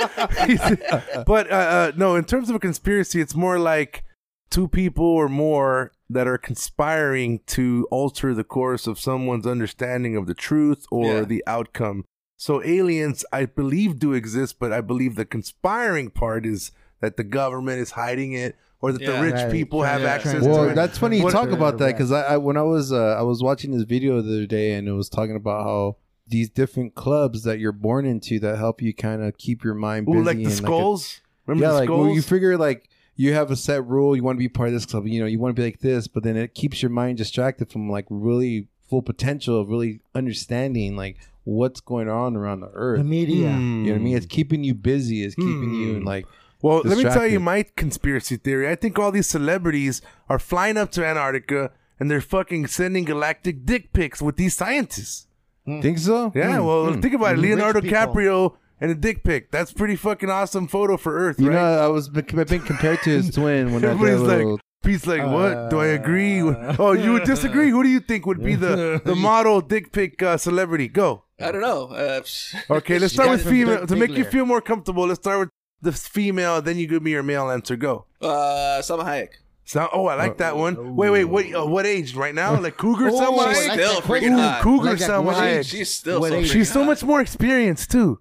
[1.25, 4.03] But uh, uh, no, in terms of a conspiracy, it's more like
[4.49, 10.25] two people or more that are conspiring to alter the course of someone's understanding of
[10.27, 11.21] the truth or Yeah.
[11.21, 12.05] the outcome.
[12.37, 17.23] So aliens, I believe, do exist, but I believe the conspiring part is that the
[17.23, 19.17] government is hiding it, or that Yeah.
[19.19, 19.51] the rich Right.
[19.51, 20.75] people have to- access trying to Well, it.
[20.75, 23.23] that's funny you What- talk about that because I, I when I was uh, I
[23.23, 26.93] was watching this video the other day and it was talking about how these different
[26.93, 30.17] clubs that you're born into that help you kind of keep your mind busy.
[30.19, 31.21] Ooh, like the and, skulls.
[31.47, 32.05] Remember yeah, the like skulls?
[32.07, 34.73] well, you figure like you have a set rule, you want to be part of
[34.73, 36.91] this club, you know, you want to be like this, but then it keeps your
[36.91, 42.61] mind distracted from like really full potential of really understanding like what's going on around
[42.61, 42.99] the earth.
[42.99, 43.51] The media.
[43.51, 43.85] Hmm.
[43.85, 44.17] You know what I mean?
[44.17, 45.23] It's keeping you busy.
[45.23, 46.05] It's keeping you hmm.
[46.05, 46.27] like
[46.61, 48.69] Well, let me tell you my conspiracy theory.
[48.69, 53.65] I think all these celebrities are flying up to Antarctica and they're fucking sending galactic
[53.65, 55.27] dick pics with these scientists.
[55.65, 56.31] think so.
[56.35, 56.65] Yeah, hmm.
[56.65, 57.01] well, hmm.
[57.01, 57.41] think about it.
[57.41, 57.97] Rich Leonardo people.
[57.97, 59.51] DiCaprio and a dick pic.
[59.51, 61.55] That's pretty fucking awesome photo for Earth, You right?
[61.55, 62.13] know, I was I've
[62.47, 64.51] been compared to his twin when I did a Everybody's little.
[64.53, 65.69] like, Pete's like, what?
[65.69, 66.41] Do I agree?
[66.41, 67.69] oh, you would disagree?
[67.69, 70.87] Who do you think would be the, the model dick pic uh, celebrity?
[70.87, 71.23] Go.
[71.39, 71.87] I don't know.
[71.87, 72.21] Uh,
[72.69, 73.79] Okay, let's start with from female.
[73.79, 74.31] Dick To make you Bigler.
[74.31, 75.49] feel more comfortable, let's start with
[75.81, 77.75] the female, then you give me your male answer.
[77.75, 78.05] Go.
[78.21, 79.29] uh, Salma Hayek.
[79.65, 80.95] So, oh, I like that one.
[80.95, 81.53] Wait, wait, wait.
[81.53, 82.57] Uh, what age right now?
[82.57, 84.61] Like Cougar Oh, Salma I She's like still that freaking Ooh, hot.
[84.63, 85.43] Cougar Like that Salma question.
[85.45, 85.65] Hayek.
[85.69, 86.49] She's still What so age?
[86.49, 86.85] She's so hot.
[86.87, 88.17] much more experienced too.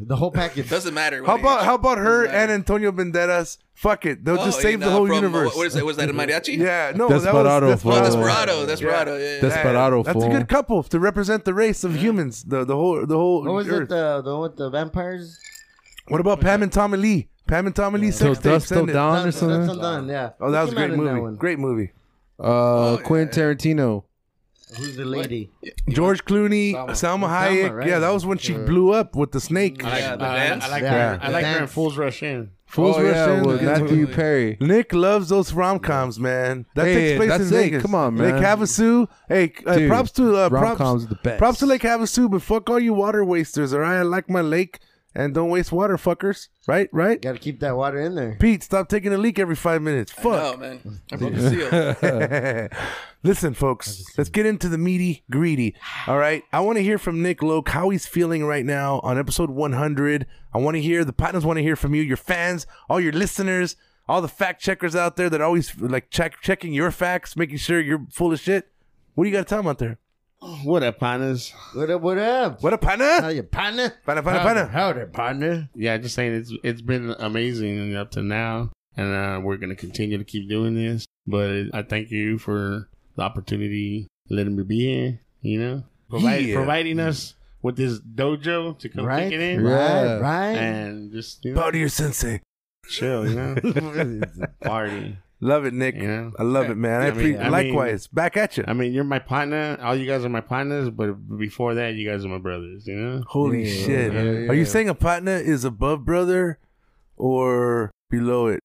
[0.00, 0.68] The whole package.
[0.70, 1.24] Doesn't matter.
[1.24, 3.58] How about how about her and Antonio Banderas?
[3.74, 5.54] Fuck it, they'll Oh, just save the whole from- universe.
[5.56, 5.84] What is that?
[5.84, 6.56] Was that a mariachi?
[6.58, 8.66] Yeah, no, Desperado that was for- Oh, Desperado.
[8.66, 8.66] Desperado.
[8.66, 9.16] Desperado.
[9.18, 9.34] Yeah.
[9.34, 9.40] yeah.
[9.40, 12.42] Desperado That's a good couple to represent the race of humans.
[12.44, 13.44] The the whole the whole.
[13.44, 13.82] What was earth.
[13.84, 13.88] it?
[13.90, 15.38] The the one with the vampires?
[16.08, 17.28] What about Pam and Tommy Lee?
[17.46, 18.52] Pam and Tommy Lee Till sex tape.
[18.52, 19.70] Dusk Till Dawn or That's something.
[19.70, 20.08] undone.
[20.08, 20.30] Yeah.
[20.40, 21.36] Oh, that was a great movie.
[21.36, 21.92] Great movie.
[22.42, 23.06] Uh, yeah.
[23.06, 24.04] Quentin Tarantino.
[24.76, 25.50] Who's the lady?
[25.88, 26.90] George Clooney, Salma.
[26.90, 27.74] Salma Salma, Hayek.
[27.74, 27.88] right.
[27.88, 29.82] Yeah, that was when she blew up with the snake.
[29.84, 30.64] I like, Yeah, the I, dance.
[30.64, 30.90] I like Yeah.
[30.92, 31.18] her.
[31.22, 31.66] I The like her in.
[31.68, 32.50] Fools Rush In.
[32.66, 34.06] Fools oh, Rush yeah, In, with good Matthew.
[34.08, 34.58] Perry.
[34.60, 36.66] Nick loves those rom coms, man.
[36.74, 37.60] That Hey, takes place that's in it.
[37.62, 37.82] Vegas.
[37.82, 38.42] Come on, Lake man.
[38.42, 39.08] Havasu.
[39.26, 40.62] Hey, uh, Dude, props to uh, props.
[40.80, 41.38] rom-coms are the best.
[41.38, 43.72] Props to Lake Havasu, but fuck all you water wasters.
[43.72, 44.80] All right, I like my lake,
[45.14, 46.48] and don't waste water, fuckers.
[46.66, 47.20] Right, right.
[47.20, 48.36] Got to keep that water in there.
[48.38, 50.12] Pete, stop taking a leak every five minutes.
[50.22, 50.60] No, Fuck.
[50.60, 51.00] man.
[51.12, 52.78] I broke the seal.
[53.24, 55.74] Listen, folks, let's get into the meaty greedy.
[56.06, 56.44] All right.
[56.52, 60.26] I want to hear from Nick Loke how he's feeling right now on episode 100.
[60.54, 63.12] I want to hear, the partners want to hear from you, your fans, all your
[63.12, 63.74] listeners,
[64.08, 67.80] all the fact checkers out there that always like check checking your facts, making sure
[67.80, 68.68] you're full of shit.
[69.14, 69.98] What do you got to tell them out there?
[70.40, 71.52] What up, partners?
[71.74, 72.00] What up?
[72.00, 72.62] What up?
[72.62, 73.04] What up, partner?
[73.06, 73.30] How partner?
[73.32, 73.90] you, partner?
[74.06, 74.66] Partner, partner, Howdy, partner.
[74.72, 75.68] howdy, partner.
[75.74, 80.16] Yeah, just saying it's it's been amazing up to now, and uh, we're gonna continue
[80.16, 81.06] to keep doing this.
[81.26, 85.20] But I thank you for the opportunity letting me be here.
[85.42, 86.54] You know, Provide, Yeah.
[86.54, 90.56] providing us with this dojo to come Right, kick it in, right, right.
[90.56, 92.40] and just you know, Bow to your sensei.
[92.88, 93.28] chill.
[93.28, 94.20] You know,
[94.62, 95.18] party.
[95.40, 95.94] Love it, Nick.
[95.94, 96.32] You know.
[96.38, 97.00] I love it, man.
[97.00, 97.38] I, I mean- appreciate.
[97.38, 98.64] I mean- likewise, back at you.
[98.66, 99.78] I mean, you're my partner.
[99.80, 102.86] All you guys are my partners, but before that, you guys are my brothers.
[102.88, 103.22] You know.
[103.28, 104.12] Holy Yeah, shit!
[104.12, 104.50] yeah, yeah.
[104.50, 106.58] Are you saying a partner is above brother
[107.16, 108.60] or below it?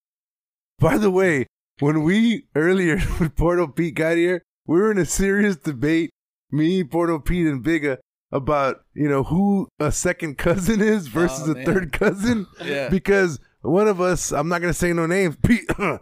[0.80, 1.46] By the way,
[1.80, 6.10] when we earlier when Porno Pete got here, we were in a serious debate,
[6.52, 7.98] me, Porno Pete, and Bigga,
[8.32, 11.66] about you know who a second cousin is versus Oh, a man.
[11.66, 12.48] third cousin.
[12.64, 12.90] Yeah.
[12.90, 15.98] Because one of us, I'm not gonna say no names, Pete, uh,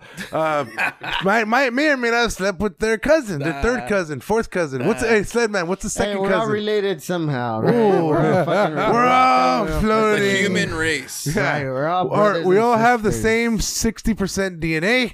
[1.23, 4.49] might, might may or may not have slept with their cousin, their third cousin, fourth
[4.49, 4.85] cousin.
[4.85, 5.67] What's hey Sledman?
[5.67, 6.53] What's the Hey, second we're all cousin?
[6.53, 7.61] related somehow.
[7.61, 7.73] Right?
[7.75, 8.05] Ooh.
[8.07, 10.23] We're all fucking We're all floating.
[10.23, 11.35] The human race.
[11.35, 15.13] Right, we're all Or we and all have the same sixty percent DNA.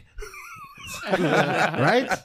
[1.10, 2.10] right?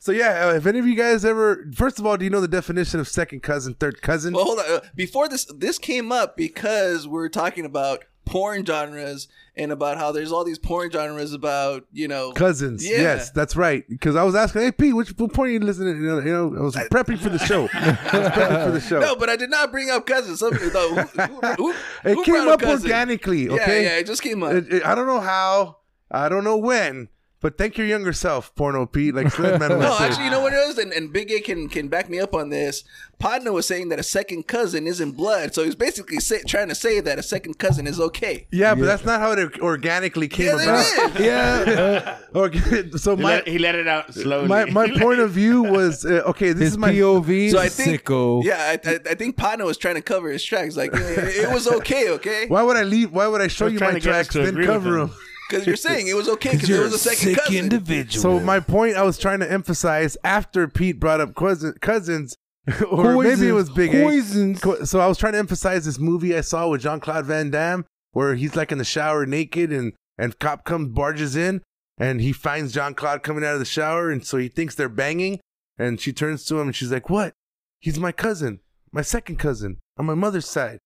[0.00, 2.40] So yeah, uh, if any of you guys ever, first of all, do you know
[2.40, 4.32] the definition of second cousin, third cousin?
[4.32, 4.64] Well, hold on.
[4.70, 9.96] Uh, Before this, this came up because we are talking about porn genres and about
[9.98, 12.98] how there's all these porn genres about you know Cousins, Yeah.
[12.98, 13.84] yes, that's right.
[13.88, 15.94] Because I was asking, hey Pete, which point are you listening?
[15.96, 16.00] to?
[16.00, 17.66] You know, I was prepping for the show.
[17.68, 19.00] Prepping for the show.
[19.00, 20.38] No, but I did not bring up cousins.
[20.40, 23.48] Some, though, who, who, who, it came brought up organically.
[23.48, 24.52] Okay, Yeah, yeah, it just came up.
[24.52, 25.78] It- it- I don't know how,
[26.10, 27.08] I don't know when,
[27.40, 29.14] but thank your younger self, Porno Pete.
[29.14, 31.68] Like Sledman would no, actually, you know what it is, and, and Big A can
[31.68, 32.84] can back me up on this.
[33.20, 36.74] Podna was saying that a second cousin isn't blood, so he's basically say, trying to
[36.74, 38.46] say that a second cousin is okay.
[38.52, 41.12] Yeah, but that's not how it organically came Yeah, they about.
[41.16, 41.24] did.
[41.24, 42.18] Yeah.
[42.34, 44.46] okay, so He, my let, he let it out slowly.
[44.48, 46.52] my my point of view was uh, okay.
[46.52, 48.44] This His is my POV, So I think, sicko.
[48.44, 50.76] yeah, I, I, I think Podna was trying to cover his tracks.
[50.76, 53.10] Like it, it was okay, okay, Why would I leave?
[53.12, 54.66] Why would I show was you trying my to get us tracks to then agree
[54.66, 55.18] cover with them?
[55.18, 55.24] him.
[55.48, 57.56] Because you're saying it was okay because it was a second cousin.
[57.56, 58.22] individual.
[58.22, 62.36] So my point I was trying to emphasize after Pete brought up cousin, cousins,
[62.90, 64.02] or maybe it was Big A.
[64.02, 64.60] Poisons.
[64.60, 67.50] Co- So I was trying to emphasize this movie I saw with Jean Claude Van
[67.50, 71.62] Damme, where he's like in the shower naked, and and cop comes barges in,
[71.96, 74.88] and he finds Jean Claude coming out of the shower, and so he thinks they're
[74.88, 75.40] banging,
[75.78, 77.32] and she turns to him and she's like, "What?
[77.80, 78.60] He's my cousin,
[78.92, 80.78] my second cousin on my mother's side."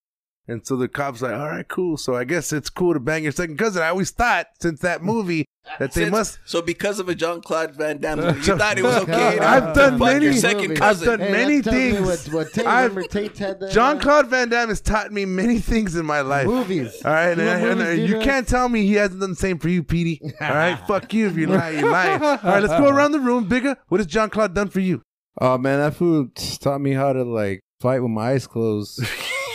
[0.52, 1.96] And so the cop's like, "All right, cool.
[1.96, 5.02] So I guess it's cool to bang your second cousin." I always thought since that
[5.12, 5.46] movie
[5.78, 6.38] that they Since- must.
[6.44, 9.36] So because of a Jean Claude Van Damme movie, you thought it was okay.
[9.38, 11.06] To I've done fuck your many- second I've cousin.
[11.08, 12.06] done Hey, many that tells me things.
[12.28, 15.24] What, what Tate, I've- remember Tate had the John Claude Van Damme has taught me
[15.24, 16.46] many things in my life.
[16.46, 17.00] movies.
[17.04, 19.20] All right, and, You know and- movies and do you can't tell me he hasn't
[19.20, 20.20] done the same for you, Petey.
[20.40, 22.12] All right, fuck you if you lie, you lie.
[22.14, 23.76] All right, let's go around the room, bigger.
[23.88, 25.00] What has John Claude done for you?
[25.40, 29.02] Oh man, that food taught me how to like fight with my eyes closed.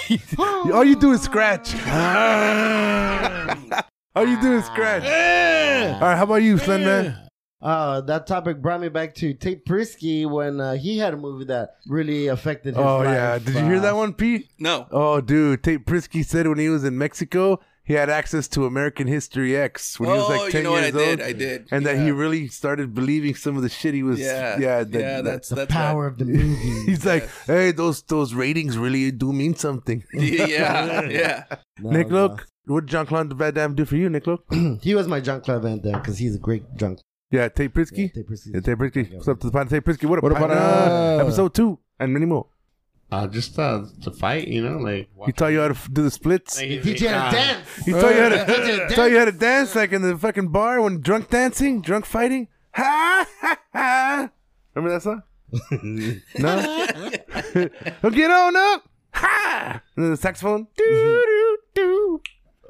[0.37, 1.73] All you do is scratch.
[4.15, 5.03] All you do is scratch.
[5.03, 7.27] All right, how about you, Sledman?
[7.61, 11.45] Uh, that topic brought me back to Tate Prisky when uh, he had a movie
[11.45, 13.05] that really affected his Oh life.
[13.07, 14.49] yeah, did you hear Uh, that one, Pete?
[14.59, 14.87] No.
[14.91, 19.07] Oh, dude, Tate Prisky said when he was in Mexico, he had access to American
[19.07, 21.21] History X when he was oh, like ten you know what I years did?
[21.21, 21.67] I did.
[21.71, 24.19] and that he really started believing some of the shit he was.
[24.19, 24.83] Yeah, yeah, yeah.
[24.83, 26.11] that- that's The that's power right.
[26.11, 26.55] of the movie.
[26.91, 30.03] He's like, hey, those those ratings really do mean something.
[30.13, 31.43] yeah, yeah.
[31.79, 32.15] No, Nick, no.
[32.23, 34.25] look, what did John Claude Van Damme do for you, Nick?
[34.27, 34.43] Look,
[34.81, 36.99] he was my Jean Claude Van Damme because he's a great drunk.
[37.31, 38.11] yeah, Tate Prisky.
[38.13, 38.53] Tate Prisky.
[38.53, 39.13] Yeah, Tate Prisky.
[39.13, 39.69] What's up to the pod?
[39.69, 40.05] Tate Prisky.
[40.09, 42.47] What, What about, uh, episode two and many more?
[43.09, 46.03] Uh, just uh, to fight, you know, like He taught you how to f- do
[46.03, 46.57] the splits.
[46.59, 47.67] Like, He teach you how to dance.
[47.85, 49.93] He taught you how He teach you to to taught you how to dance like
[49.93, 52.49] in the fucking bar when drunk dancing, drunk fighting.
[52.73, 54.29] Ha ha ha!
[54.73, 55.23] Remember that song?
[56.37, 57.71] no.
[58.01, 58.89] well, get on up.
[59.13, 59.81] Ha!
[59.95, 60.67] And then the saxophone.
[60.75, 62.21] Do do do.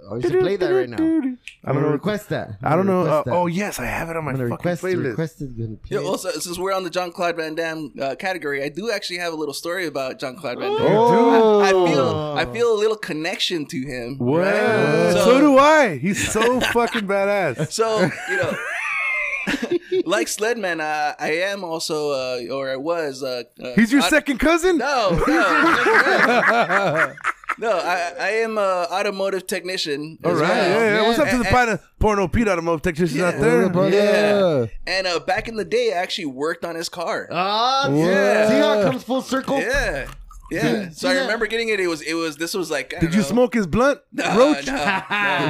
[0.09, 0.97] Oh, you should play that right now.
[0.97, 2.57] I I'm gonna request that.
[2.63, 3.03] I don't I'm know.
[3.03, 3.33] gonna Uh, request that.
[3.35, 5.09] oh yes, I have it on my I'm gonna fucking request playlist.
[5.09, 5.57] request it.
[5.57, 6.05] Gonna play Yeah, it.
[6.05, 9.33] also, since we're on the John Claude Van Damme uh, category, I do actually have
[9.33, 10.87] a little story about John Claude Van Damme.
[10.87, 11.59] Oh.
[11.61, 14.17] I, I feel I feel a little connection to him.
[14.17, 14.41] What?
[14.43, 15.13] right?
[15.13, 15.97] So, do I.
[15.97, 17.71] He's so fucking badass.
[17.71, 18.57] So you know,
[20.05, 23.23] like Sledman, uh, I am also, uh, or I was.
[23.23, 24.77] Uh, uh, He's your second cousin.
[24.77, 27.13] No, no,
[27.59, 27.71] no.
[27.77, 30.17] I, I am a automotive technician.
[30.23, 30.81] All right, well.
[30.81, 31.07] Yeah, yeah.
[31.07, 31.79] What's up to the And- partner?
[31.99, 33.89] Porno Pete Automotive Technicians out there.
[33.89, 34.65] Yeah.
[34.85, 37.27] And uh, back in the day, I actually worked on his car.
[37.31, 38.47] Ah, Yeah.
[38.49, 39.59] See how it comes full circle?
[39.59, 40.07] Yeah.
[40.49, 40.89] Yeah.
[40.91, 41.79] So I remember getting it.
[41.79, 43.23] It was it was this was like I Did don't you know.
[43.27, 44.65] smoke his blunt No, roach?
[44.67, 44.81] no, no.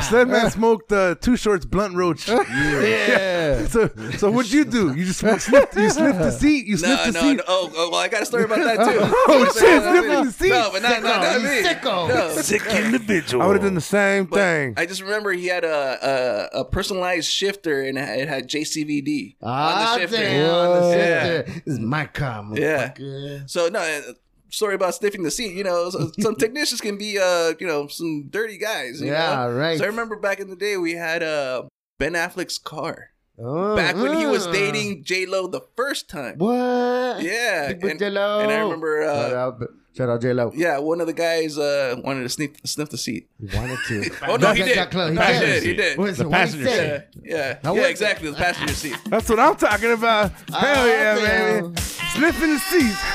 [0.01, 2.27] Sledman smoked uh, Too Short's blunt roach.
[2.77, 3.65] Yeah.
[3.67, 4.93] So, so what'd you do?
[4.95, 6.65] You just slipped, you slipped the seat.
[6.65, 7.37] You slipped No, the no, seat.
[7.37, 7.43] no.
[7.47, 8.99] Oh, oh, well, I got a story about that too.
[9.29, 10.49] Oh, Got a shit, about slipping the seat.
[10.49, 11.63] No, but not, not, not me.
[11.63, 12.09] Sicko.
[12.09, 12.41] No.
[12.41, 13.43] Sick individual.
[13.43, 14.73] I would have done the same But thing.
[14.77, 19.93] I just remember he had a a, a personalized shifter and it had JCVD Ah,
[19.93, 20.17] on the shifter.
[20.17, 21.23] damn, on the Yeah.
[21.23, 21.51] shifter.
[21.65, 22.89] This is my car, Yeah.
[22.89, 23.49] motherfucker.
[23.49, 24.01] So no,
[24.49, 25.53] sorry about sniffing the seat.
[25.53, 29.01] You know, so- some technicians can be uh, you know, some dirty guys.
[29.01, 29.51] you Yeah, know?
[29.53, 29.77] right.
[29.77, 31.63] So I remember back in the day we had uh
[31.99, 34.51] Ben Affleck's car Oh, back when he was uh.
[34.51, 36.37] dating J Lo the first time.
[36.39, 37.21] What?
[37.21, 38.39] Yeah, and, J-Lo.
[38.39, 39.63] and I remember, Shout uh, out,
[39.95, 40.51] shout out J Lo.
[40.55, 43.29] yeah, one of the guys uh wanted to sniff sniff the seat.
[43.39, 44.09] He wanted to.
[44.27, 44.73] Oh no, he did.
[44.75, 45.11] got close.
[45.13, 45.63] No, he did.
[45.63, 45.97] He did.
[45.99, 46.31] What is The it?
[46.31, 46.75] Passenger seat.
[46.75, 48.31] Yeah, yeah, yeah, what- exactly.
[48.31, 48.97] The passenger seat.
[49.05, 50.31] That's what I'm talking about.
[50.31, 51.63] Hell Ah, yeah, damn.
[51.73, 51.81] baby.
[51.81, 52.97] Sniffing the seats.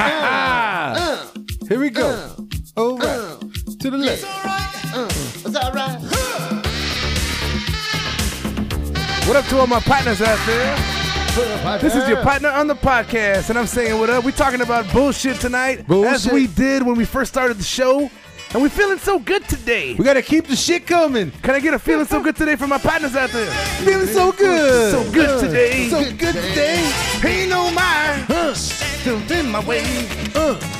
[0.00, 1.26] Uh,
[1.68, 2.06] Here we go.
[2.08, 2.34] uh,
[2.76, 3.38] Over uh,
[3.80, 4.24] to the left.
[4.94, 5.98] uh, it's all right.
[9.28, 11.78] What up to all my partners out there?
[11.80, 14.24] This is your partner on the podcast, and I'm saying what up.
[14.24, 18.10] We're talking about bullshit tonight, as we did when we first started the show,
[18.54, 19.94] and we're feeling so good today.
[19.96, 21.30] We gotta keep the shit coming.
[21.42, 23.50] Can I get a feeling so good today from my partners out there?
[23.84, 24.92] Feeling so good.
[24.92, 25.90] So good today.
[25.90, 26.90] So good today.
[27.22, 28.54] Ain't no mind, huh?
[28.54, 29.82] Still in my way.
[30.34, 30.77] Uh.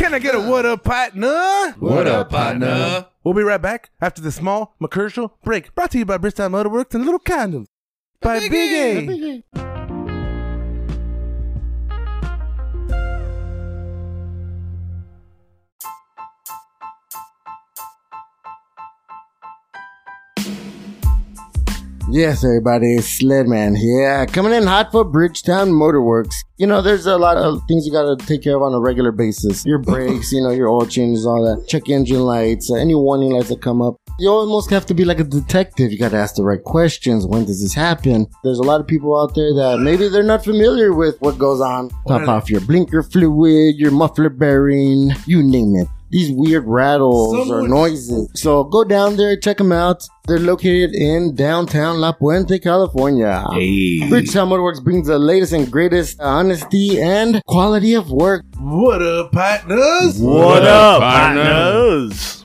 [0.00, 1.72] Can I get a what up, partner?
[1.78, 3.08] What up, partner?
[3.22, 5.74] We'll be right back after the small commercial break.
[5.74, 7.66] Brought to you by Bridgetown Motor Works and Little Condoms.
[8.22, 9.69] By Big A.
[22.12, 24.26] Yes, everybody, it's Sledman here.
[24.26, 26.34] Coming in hot for Bridgetown Motorworks.
[26.56, 29.12] You know, there's a lot of things you gotta take care of on a regular
[29.12, 29.64] basis.
[29.64, 31.68] Your brakes, you know, your oil changes, all that.
[31.68, 33.94] Check engine lights, uh, any warning lights that come up.
[34.18, 35.92] You almost have to be like a detective.
[35.92, 37.26] You gotta ask the right questions.
[37.26, 38.26] When does this happen?
[38.42, 41.60] There's a lot of people out there that maybe they're not familiar with what goes
[41.60, 41.90] on.
[42.08, 45.86] Top off your blinker fluid, your muffler bearing, you name it.
[46.10, 48.28] These weird rattles or Someone- noises.
[48.34, 50.02] So go down there, check them out.
[50.26, 53.44] They're located in downtown La Puente, California.
[53.52, 54.08] Hey.
[54.08, 58.44] Bridgetown Motorworks brings the latest and greatest honesty and quality of work.
[58.58, 60.18] What up, partners?
[60.18, 61.42] What up, partner?
[61.44, 62.39] partners?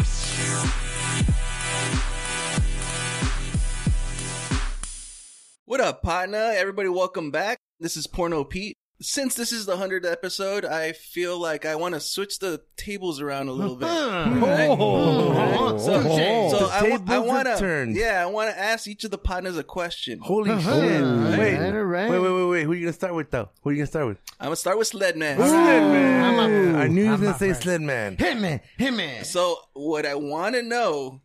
[5.67, 6.53] What up, partner?
[6.57, 7.59] Everybody, welcome back.
[7.79, 8.77] This is Porno Pete.
[9.03, 13.21] Since this is the 100th episode, I feel like I want to switch the tables
[13.21, 13.87] around a little bit.
[13.87, 14.69] Right?
[14.71, 15.77] Oh.
[15.77, 16.49] So, Oh.
[16.51, 19.19] so The I, wa- I want to, yeah, I want to ask each of the
[19.19, 20.19] partners a question.
[20.21, 20.81] Holy Uh-huh.
[20.81, 21.03] shit!
[21.03, 22.11] Alright, Wait, alright.
[22.11, 22.63] wait, wait, wait, wait.
[22.65, 23.51] Who are you gonna start with, though?
[23.63, 24.19] Who are you gonna start with?
[24.41, 25.37] I'm gonna start with Sledman.
[25.37, 26.23] Sledman.
[26.23, 27.63] I'm a- I knew you was I'm gonna say first.
[27.65, 28.19] Sledman.
[28.19, 29.19] Hit me, hit me.
[29.25, 31.21] So, what I want to know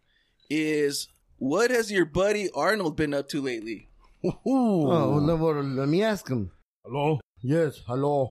[0.50, 3.88] is what has your buddy Arnold been up to lately?
[4.24, 6.52] Oh, well, let, me ask him.
[6.86, 7.20] Hello.
[7.42, 8.30] Yes, hello.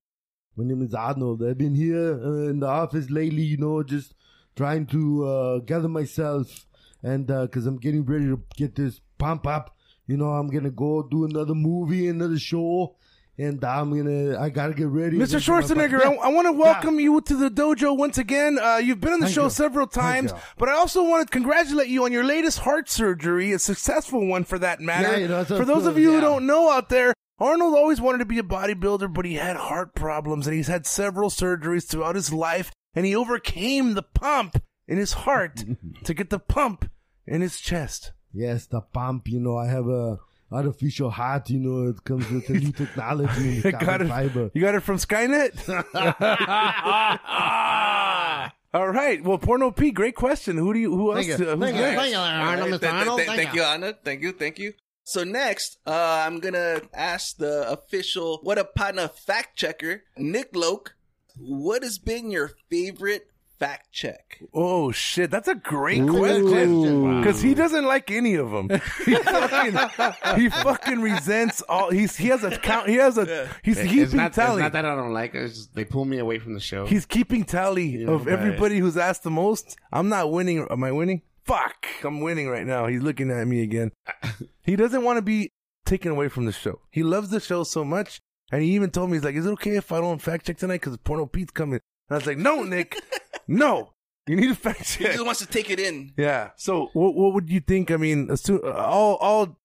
[0.56, 1.42] My name is Arnold.
[1.42, 4.14] I've been here uh, in the office lately, you know, just
[4.54, 6.66] trying to uh, gather myself.
[7.02, 9.76] And because I'm getting ready to get this pump up,
[10.06, 12.94] you know, I'm going to go do another movie, another show.
[13.40, 15.16] And I'm to, I got to get ready.
[15.16, 15.32] Mr.
[15.32, 18.58] Get to my- Schwarzenegger, I, want to welcome you to the dojo once again.
[18.58, 19.50] Uh, you've been on the Thank show you.
[19.50, 23.58] several times, but I also want to congratulate you on your latest heart surgery, a
[23.58, 25.12] successful one for that matter.
[25.12, 27.98] Yeah, you know, for those good, of you who don't know out there, Arnold always
[27.98, 31.86] wanted to be a bodybuilder, but he had heart problems and he's had several surgeries
[31.86, 35.64] throughout his life, and he overcame the pump in his heart
[36.04, 36.90] to get the pump
[37.26, 38.12] in his chest.
[38.34, 40.18] Yes, the pump, you know, I have a
[40.52, 43.58] artificial heart, you know, it comes with a new technology.
[43.64, 44.10] I got carbon it.
[44.10, 44.50] fiber.
[44.54, 45.58] You got it from Skynet?
[48.72, 49.22] All right.
[49.24, 50.56] Well, Porno Pete, great question.
[50.56, 50.96] Who do you?
[50.96, 51.26] Who else?
[51.26, 51.46] Thank you.
[51.46, 51.82] who's Thank you.
[51.82, 51.96] next?
[52.00, 53.18] Thank you, Arnold, right, th- Arnold.
[53.18, 53.94] th- Thank thank you, Anna.
[54.04, 54.32] Thank you.
[54.32, 54.72] Thank you.
[55.02, 60.94] So next, uh, I'm gonna ask the official What a Partner fact checker, Nick Loke.
[61.36, 63.26] What has been your favorite
[63.60, 64.42] fact check?
[64.54, 68.68] Oh shit, that's a great question because he doesn't like any of them.
[69.04, 71.90] He fucking, he fucking resents all.
[71.90, 72.88] He's he has a count.
[72.88, 74.62] He has a he's It's keeping not, it's tally.
[74.62, 75.42] not that I don't like it.
[75.42, 76.86] It's just they pull me away from the show.
[76.86, 78.32] He's keeping tally of right.
[78.32, 79.76] everybody who's asked the most.
[79.92, 80.66] I'm not winning.
[80.70, 81.22] Am I winning?
[81.44, 82.86] Fuck, I'm winning right now.
[82.86, 83.92] He's looking at me again.
[84.62, 85.52] he doesn't want to be
[85.84, 86.80] taken away from the show.
[86.90, 88.20] He loves the show so much,
[88.52, 90.58] and he even told me he's like, "Is it okay if I don't fact check
[90.58, 92.96] tonight because Porno Pete's coming?" And I was like, "No, Nick,
[93.48, 93.92] no,
[94.26, 96.12] you need to fact He just wants to take it in.
[96.16, 96.50] Yeah.
[96.56, 97.90] So, what what would you think?
[97.90, 99.56] I mean, assume, uh, all all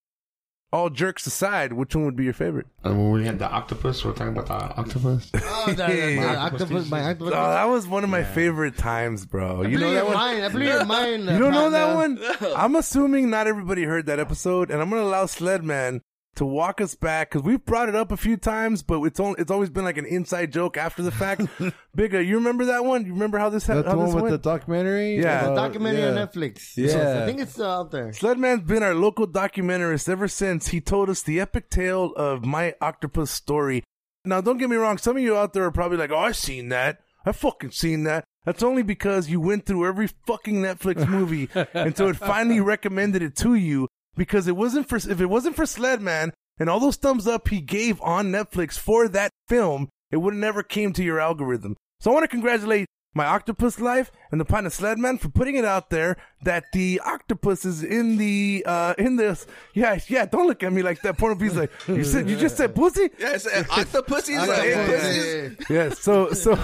[0.74, 2.66] all jerks aside, which one would be your favorite?
[2.84, 5.32] And when we had the octopus, we're talking about the octopus.
[5.36, 6.36] Oh, Yeah.
[6.38, 7.32] octopus, my Oh, octopus.
[7.34, 9.62] that was one of my favorite times, bro.
[9.64, 10.14] I You know blew that one?
[10.16, 10.44] mind.
[10.44, 11.24] I blew your mind.
[11.30, 12.48] You don't know that partner.
[12.50, 12.58] one?
[12.58, 16.02] I'm assuming not everybody heard that episode, and I'm gonna allow Sledman
[16.36, 19.40] to walk us back because we've brought it up a few times, but it's only
[19.40, 21.44] it's always been like an inside joke after the fact.
[21.96, 23.06] Big A, you remember that one?
[23.06, 23.86] You remember how this happened?
[23.86, 24.44] That's how the this one with went?
[24.44, 25.16] the documentary.
[25.18, 25.46] Yeah.
[25.46, 26.16] The Uh, documentary on.
[26.16, 26.76] Netflix.
[26.76, 27.24] Yeah.
[27.24, 28.10] I think it's still out there.
[28.10, 32.76] Sledman's been our local documentarist ever since he told us the epic tale of my
[32.82, 33.84] octopus story.
[34.26, 34.98] Now, don't get me wrong.
[34.98, 37.00] Some of you out there are probably like, "Oh, I've seen that.
[37.26, 42.10] I've fucking seen that." That's only because you went through every fucking Netflix movie until
[42.10, 43.88] it finally recommended it to you.
[44.16, 47.62] Because it wasn't for if it wasn't for Sledman and all those thumbs up he
[47.62, 51.76] gave on Netflix for that film, it would have never came to your algorithm.
[52.00, 55.56] So I want to congratulate my octopus life and the Pine of Sledman for putting
[55.56, 60.46] it out there that the octopus is in the uh in this yeah yeah don't
[60.48, 63.34] look at me like that porno piece like you said you just said pussy Yeah,
[63.34, 64.48] it's uh, octopussies.
[64.48, 65.52] like, pussies.
[65.54, 65.70] Octopus.
[65.70, 66.56] yes so so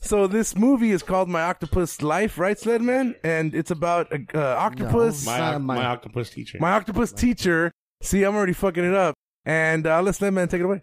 [0.00, 4.56] so this movie is called My Octopus Life right Sledman and it's about a uh,
[4.56, 6.58] octopus My, Not my- my octopus teacher.
[6.60, 7.72] my octopus teacher
[8.02, 9.14] see I'm already fucking it up
[9.46, 10.82] and uh, let Sledman take it away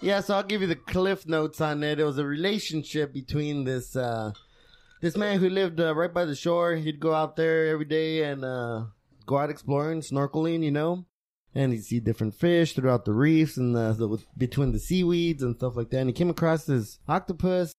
[0.00, 1.98] Yeah, so I'll give you the cliff notes on it.
[1.98, 4.32] It was a relationship between this uh
[5.00, 6.74] this man who lived uh, right by the shore.
[6.74, 8.84] He'd go out there every day and uh
[9.26, 11.04] go out exploring, snorkeling, you know,
[11.54, 15.56] and he'd see different fish throughout the reefs and the, the between the seaweeds and
[15.56, 15.98] stuff like that.
[16.00, 17.72] And he came across this octopus.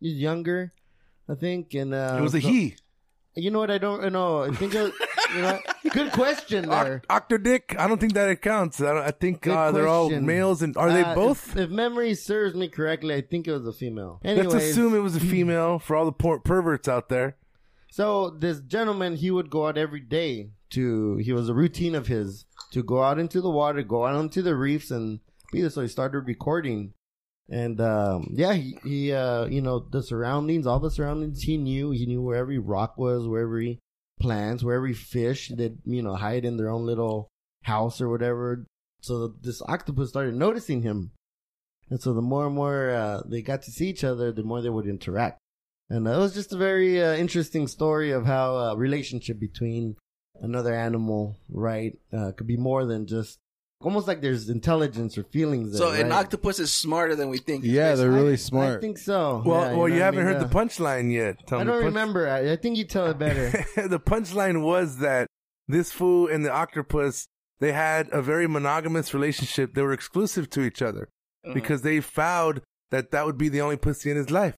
[0.00, 0.72] He's younger,
[1.28, 2.76] I think, and uh it was a so- he
[3.36, 3.70] You know what?
[3.70, 4.44] I don't know.
[4.44, 4.92] I think it
[5.34, 5.58] you know,
[5.90, 7.02] good question there.
[7.10, 7.74] Oct- Dick.
[7.78, 10.26] I don't think that it counts I, don't, I think uh, they're all question.
[10.26, 13.52] males and are they Uh, both If, if memory serves me correctly, I think it
[13.52, 14.20] was a female.
[14.24, 17.36] Anyways, Let's assume it was a female for all the por- perverts out there.
[17.90, 21.16] So this gentleman, he would go out every day to.
[21.18, 24.42] He was a routine of his to go out into the water, go out onto
[24.42, 25.20] the reefs, and
[25.52, 25.70] be there.
[25.70, 26.92] So he started recording,
[27.48, 31.90] and um, yeah, he, he uh, you know the surroundings, all the surroundings, he knew.
[31.90, 33.80] He knew where every rock was, where every
[34.20, 37.28] plants, where every fish that you know hide in their own little
[37.62, 38.64] house or whatever.
[39.00, 41.10] So this octopus started noticing him,
[41.90, 44.62] and so the more and more uh, they got to see each other, the more
[44.62, 45.38] they would interact.
[45.90, 49.96] And that was just a very uh, interesting story of how a relationship between
[50.40, 53.38] another animal, right, uh, could be more than just
[53.84, 55.72] almost like there's intelligence or feelings.
[55.72, 56.18] There, So an right?
[56.20, 57.64] octopus is smarter than we think.
[57.64, 58.64] Yeah, they're really smart.
[58.64, 58.80] I smart.
[58.80, 59.42] think so.
[59.44, 60.32] Well, Yeah, well, know you haven't mean?
[60.34, 61.46] heard Uh, the punchline yet.
[61.46, 62.28] Tell I me don't punch- remember.
[62.28, 63.50] I, I think you tell it better.
[63.88, 65.28] the punchline was that
[65.68, 67.26] this fool and the octopus
[67.60, 69.74] they had a very monogamous relationship.
[69.74, 71.08] They were exclusive to each other
[71.44, 71.54] Uh-huh.
[71.54, 74.56] because they vowed that that would be the only pussy in his life.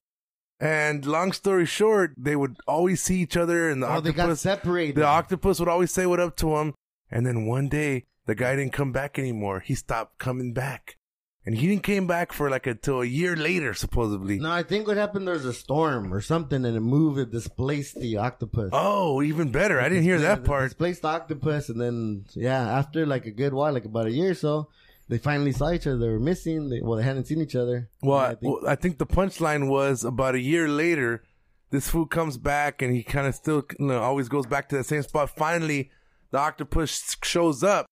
[0.59, 4.23] And long story short, they would always see each other, and the oh, they got
[4.23, 4.95] octopus, separated.
[4.95, 6.73] the octopus would always say what up to him.
[7.11, 9.61] And then one day, the guy didn't come back anymore.
[9.61, 10.97] He stopped coming back,
[11.45, 14.37] and he didn't came back for like until a year later, supposedly.
[14.37, 17.17] no, I think what happened there was a storm or something, and it moved.
[17.17, 18.69] It displaced the octopus.
[18.73, 19.79] Oh, even better.
[19.79, 20.65] I didn't hear that it part.
[20.65, 24.31] Displaced the octopus, and then yeah, after like a good while, like about a year
[24.31, 24.67] or so,
[25.07, 25.97] they finally saw each other.
[25.97, 26.69] They were missing.
[26.69, 27.89] They, well, they hadn't seen each other.
[28.01, 31.23] Well, I think, well, I think the punchline was about a year later,
[31.69, 34.77] this fool comes back and he kind of still you know, always goes back to
[34.77, 35.29] that same spot.
[35.29, 35.91] Finally,
[36.31, 37.85] the octopus shows up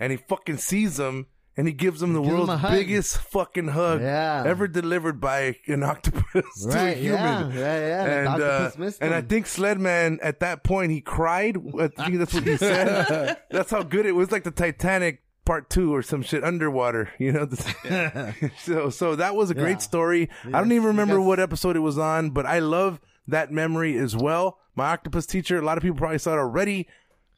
[0.00, 1.26] and he fucking sees him
[1.56, 2.72] and he gives him the world's hug.
[2.72, 4.42] biggest fucking hug Yeah.
[4.46, 7.50] ever delivered by an octopus to a human.
[7.52, 8.04] Yeah, yeah, yeah.
[8.34, 8.70] And, uh,
[9.00, 9.26] and I him.
[9.26, 11.56] think Sledman at that point he cried.
[11.78, 13.36] I think that's what he said.
[13.50, 17.10] that's how good it was, like the Titanic part two or some shit underwater.
[17.18, 17.48] You know,
[18.62, 19.78] so so that was a great Yeah.
[19.78, 20.30] story.
[20.46, 21.26] I don't even remember Yes.
[21.26, 24.58] what episode it was on, but I love that memory as well.
[24.76, 25.58] My octopus teacher.
[25.58, 26.88] A lot of people probably saw it already.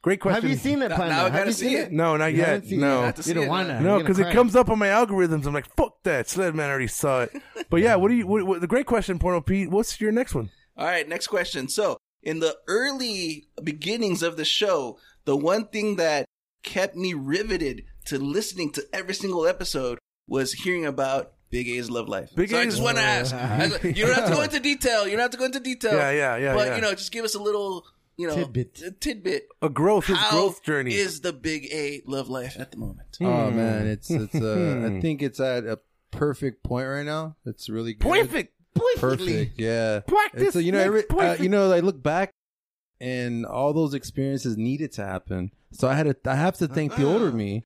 [0.03, 0.41] Great question.
[0.41, 1.13] Have you seen it, Now- Panda?
[1.13, 1.91] now I Have gotta you see seen it.
[1.91, 2.47] No, not You yet.
[2.49, 3.01] haven't seen No.
[3.01, 3.77] I have to see You don't it want now.
[3.79, 3.83] to.
[3.83, 5.45] No, because it comes up on my algorithms.
[5.47, 6.27] I'm like, fuck that.
[6.27, 7.31] Sledman already saw it.
[7.69, 8.27] But yeah, what do you?
[8.27, 9.71] What, what, the great question, Porno Pete.
[9.71, 10.49] What's your next one?
[10.77, 11.69] All right, next question.
[11.69, 16.25] So, in the early beginnings of the show, the one thing that
[16.63, 22.09] kept me riveted to listening to every single episode was hearing about Big A's love
[22.09, 22.29] life.
[22.35, 23.33] Big so I A's- just want to ask.
[23.33, 25.05] I was like, you don't have to go into detail.
[25.05, 25.93] You don't have to go into detail.
[25.93, 26.75] Yeah, yeah, yeah, But yeah.
[26.75, 27.85] you know, just give us a little,
[28.17, 28.81] you know, Tidbit.
[28.85, 29.47] a tidbit.
[29.61, 30.93] A growth, his How growth journey.
[30.93, 33.17] is the Big A love life at the moment?
[33.21, 35.79] Oh man, it's it's uh, I think it's at a
[36.11, 37.35] perfect point right now.
[37.45, 38.09] It's really good.
[38.09, 38.53] perfect.
[38.97, 39.59] Perfect.
[39.59, 39.99] Yeah.
[40.01, 42.31] Practice It's, uh, you know, every, uh, you know, I look back
[42.99, 45.51] and all those experiences needed to happen.
[45.71, 47.65] So I had to, I have to thank the older me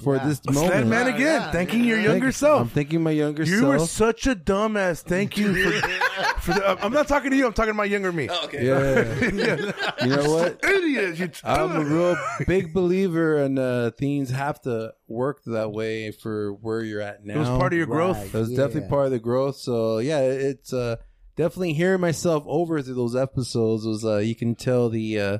[0.00, 0.26] for Yeah.
[0.26, 0.86] this Sled moment.
[0.88, 2.10] man again, yeah, thanking your yeah.
[2.10, 2.72] younger I'm self.
[2.72, 3.62] thanking my younger You self.
[3.62, 5.02] You were such a dumbass.
[5.02, 5.88] Thank you for.
[6.40, 7.46] for the, I'm not talking to you.
[7.46, 8.28] I'm talking to my younger me.
[8.30, 8.66] Oh, okay.
[8.66, 9.20] yeah.
[10.04, 10.64] you know what?
[10.64, 11.18] Idiot.
[11.18, 16.52] You I'm a real big believer in uh, things have to work that way for
[16.54, 17.34] where you're at now.
[17.34, 18.34] It was part of your growth.
[18.34, 18.56] It was Yeah.
[18.58, 19.56] definitely part of the growth.
[19.56, 20.96] So yeah, it's uh,
[21.36, 25.38] definitely hearing myself over through those episodes was uh, you can tell the uh,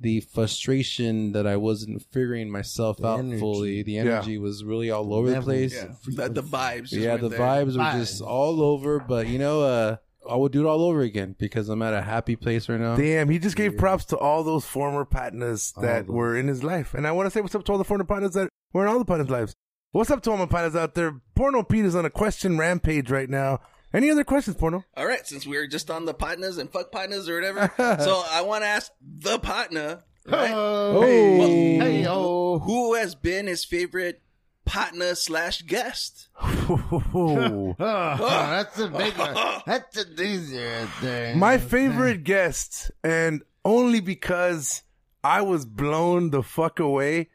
[0.00, 3.38] the frustration that I wasn't figuring myself The out energy.
[3.40, 3.82] fully.
[3.82, 5.74] The energy was really all over the place.
[5.74, 6.82] Yeah, the, the vibes.
[6.88, 7.38] just Yeah, weren't the there.
[7.38, 8.98] vibes were just all over.
[8.98, 9.96] But you know, uh,
[10.28, 12.96] I would do it all over again because I'm at a happy place right now.
[12.96, 16.94] Damn, he just gave props to all those former partners that were in his life.
[16.94, 18.88] And I want to say what's up to all the former partners that were in
[18.92, 19.54] all the partners' lives.
[19.92, 21.20] What's up to all my partners out there?
[21.34, 23.60] Porno Pete is on a question rampage right now.
[23.92, 24.84] Any other questions, Porno?
[24.96, 27.72] All right, since we're just on the partners and fuck partners or whatever,
[28.02, 30.52] so I want to ask the partner, right?
[30.54, 31.76] Oh, Hey.
[31.78, 32.58] hey, oh.
[32.60, 34.22] Who has been his favorite
[34.64, 36.28] partner slash guest?
[36.40, 39.34] Oh, that's a big one.
[39.66, 41.34] That's a doozy right there.
[41.36, 44.82] My favorite guest, and only because
[45.24, 47.28] I was blown the fuck away,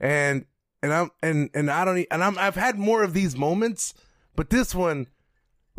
[0.00, 0.44] and
[0.82, 3.94] and I'm and and I don't e- and I'm I've had more of these moments,
[4.36, 5.06] but this one,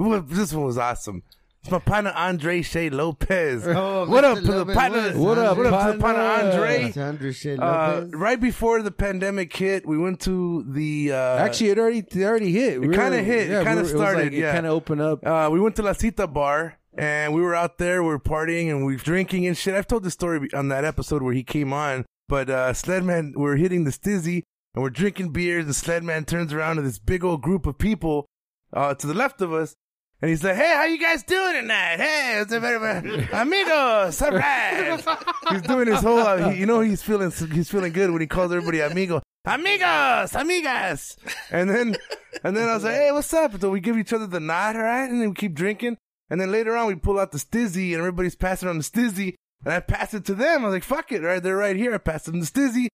[0.02, 1.24] ooh, this one was awesome.
[1.62, 3.68] It's my partner Andre Shea Lopez.
[3.68, 4.98] Oh, what up to the Lopez, partner?
[5.00, 5.58] what is What up?
[5.58, 6.50] What up to the partner partner?
[6.52, 6.84] Andre?
[6.86, 8.14] It's Andre Shea Uh, Lopez.
[8.16, 12.52] right before the pandemic hit, we went to the uh, Actually, it already it already
[12.52, 12.82] hit.
[12.82, 13.52] We It kinda hit.
[13.52, 14.50] It kinda we started, like- yeah.
[14.50, 15.24] It kind of opened up.
[15.26, 18.02] Uh, we went to La Cita Bar and we were out there.
[18.02, 19.76] We were partying and we were drinking and shit.
[19.76, 22.06] I've told this story on that episode where he came on.
[22.28, 24.42] But uh, Sledman, we're hitting the stizzy
[24.74, 25.66] and we're drinking beers.
[25.66, 28.26] And Sledman turns around to this big old group of people
[28.74, 29.76] uh, to the left of us.
[30.22, 32.00] And he's like, "Hey, how you guys doing tonight?
[32.00, 33.28] Hey, it's a very, very
[34.34, 35.04] right."
[35.50, 38.28] he's doing his whole, uh, he, you know, he's feeling, he's feeling good when he
[38.28, 41.18] calls everybody amigo, amigos, amigas.
[41.50, 41.96] And then,
[42.44, 44.76] and then I was like, "Hey, what's up?" So we give each other the nod,
[44.76, 45.98] all right, and then we keep drinking.
[46.30, 49.34] And then later on, we pull out the stizzy, and everybody's passing on the stizzy,
[49.66, 50.62] and I pass it to them.
[50.62, 51.42] I was like, "Fuck it, right?
[51.42, 52.90] They're right here." I pass them the stizzy.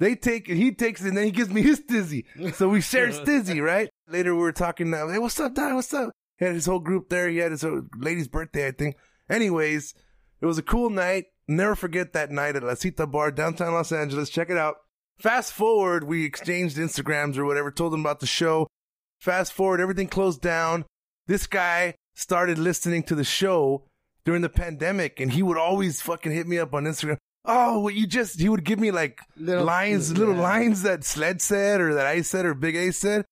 [0.00, 2.24] They take it, he takes it, and then he gives me his stizzy.
[2.54, 3.88] So we share stizzy, right?
[4.08, 5.76] Later we were talking now, hey, what's up, Don?
[5.76, 6.10] What's up?
[6.38, 7.28] He had his whole group there.
[7.28, 7.64] He had his
[7.96, 8.96] lady's birthday, I think.
[9.30, 9.94] Anyways,
[10.40, 11.26] it was a cool night.
[11.46, 14.30] Never forget that night at La Cita Bar, downtown Los Angeles.
[14.30, 14.76] Check it out.
[15.18, 18.66] Fast forward, we exchanged Instagrams or whatever, told him about the show.
[19.20, 20.84] Fast forward, everything closed down.
[21.26, 23.84] This guy started listening to the show
[24.24, 27.18] during the pandemic and he would always fucking hit me up on Instagram.
[27.44, 30.40] Oh, what you just, he would give me like Little- lines, little yeah.
[30.42, 33.24] lines that Sled said or that I said or Big A said.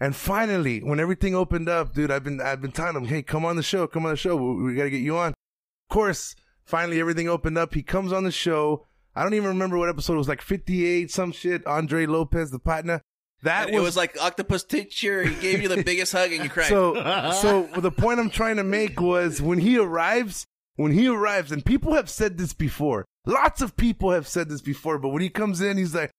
[0.00, 3.44] And finally, when everything opened up, dude, I've been, I've been telling him, hey, come
[3.44, 4.36] on the show, come on the show.
[4.36, 5.30] We, we got to get you on.
[5.30, 7.74] Of course, finally everything opened up.
[7.74, 8.86] He comes on the show.
[9.16, 11.66] I don't even remember what episode it was like 58, some shit.
[11.66, 13.02] Andre Lopez, the partner.
[13.42, 15.24] That And it was like octopus teacher.
[15.24, 16.68] He gave you the biggest hug and you cried.
[16.68, 16.94] so,
[17.42, 20.44] so the point I'm trying to make was when he arrives,
[20.76, 23.04] when he arrives, and people have said this before.
[23.26, 26.10] Lots of people have said this before, but when he comes in, he's like,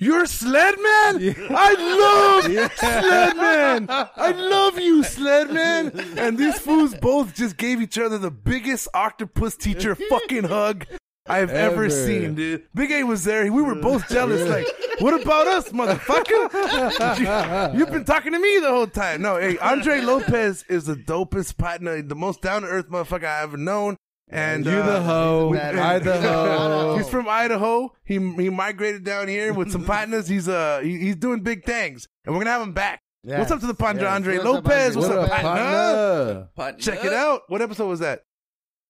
[0.00, 1.50] "You're Sledman.
[1.50, 3.86] I love Sledman.
[4.16, 9.56] I love you, Sledman." And these fools both just gave each other the biggest octopus
[9.56, 10.86] teacher fucking hug.
[11.28, 11.90] I've ever, Ever.
[11.90, 12.64] seen, dude.
[12.74, 13.52] Big A was there.
[13.52, 14.48] We were both jealous.
[14.48, 14.66] Like,
[15.00, 16.50] what about us, motherfucker?
[17.74, 19.22] You, have been talking to me the whole time.
[19.22, 23.44] No, hey, Andre Lopez is the dopest partner, the most down to earth motherfucker I've
[23.50, 23.96] ever known.
[24.32, 26.96] And you uh, the hoe, I the hoe.
[26.96, 27.92] He's from Idaho.
[28.04, 30.28] He he migrated down here with some partners.
[30.28, 33.00] He's uh he, he's doing big things, and we're gonna have him back.
[33.24, 34.12] Yes, What's up to the partner, yes.
[34.12, 34.96] Andre Lopez?
[34.96, 35.50] What's up, up, partner?
[35.50, 36.48] partner?
[36.56, 36.80] Partner.
[36.80, 37.42] Check it out.
[37.48, 38.22] What episode was that?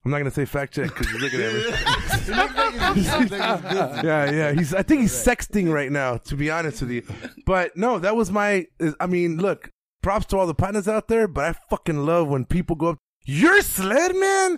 [0.05, 1.61] I'm not gonna say fact check because you're looking at me.
[4.07, 4.53] yeah, yeah.
[4.53, 4.73] He's.
[4.73, 6.19] I think he's sexting right now.
[6.19, 7.03] To be honest with you,
[7.47, 8.67] but no, that was my.
[8.99, 9.71] I mean, look.
[10.03, 12.99] Props to all the partners out there, but I fucking love when people go up.
[13.27, 14.57] You're Sledman.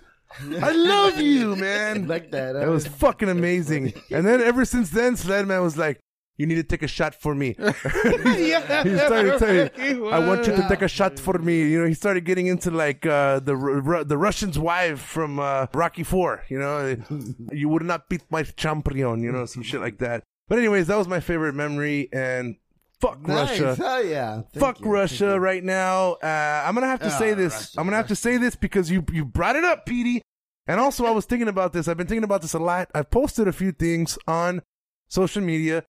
[0.61, 2.07] I love you, man.
[2.15, 2.53] like that.
[2.53, 3.93] That was fucking amazing.
[4.11, 5.99] And then ever since then, Sledman was like,
[6.37, 7.55] you need to take a shot for me.
[7.59, 9.69] he started saying,
[10.11, 11.61] I want you to take a shot for me.
[11.61, 15.67] You know, he started getting into like uh, the Ru- the Russian's wife from uh,
[15.73, 16.43] Rocky Four.
[16.49, 16.97] You know,
[17.51, 19.21] you would not beat my champion.
[19.21, 20.23] You know, some shit like that.
[20.47, 22.55] But anyways, that was my favorite memory, and
[23.07, 23.59] fuck Nice.
[23.59, 23.75] Russia.
[23.75, 24.33] Hell yeah.
[24.35, 24.87] Thank Fuck you.
[24.91, 26.13] Russia right now.
[26.13, 27.53] Uh, I'm gonna have to say Ah, this.
[27.53, 30.21] Russia, I'm gonna have to say this because you you brought it up, Petey.
[30.65, 31.87] And also, I was thinking about this.
[31.87, 32.89] I've been thinking about this a lot.
[32.95, 34.61] I've posted a few things on
[35.09, 35.83] social media,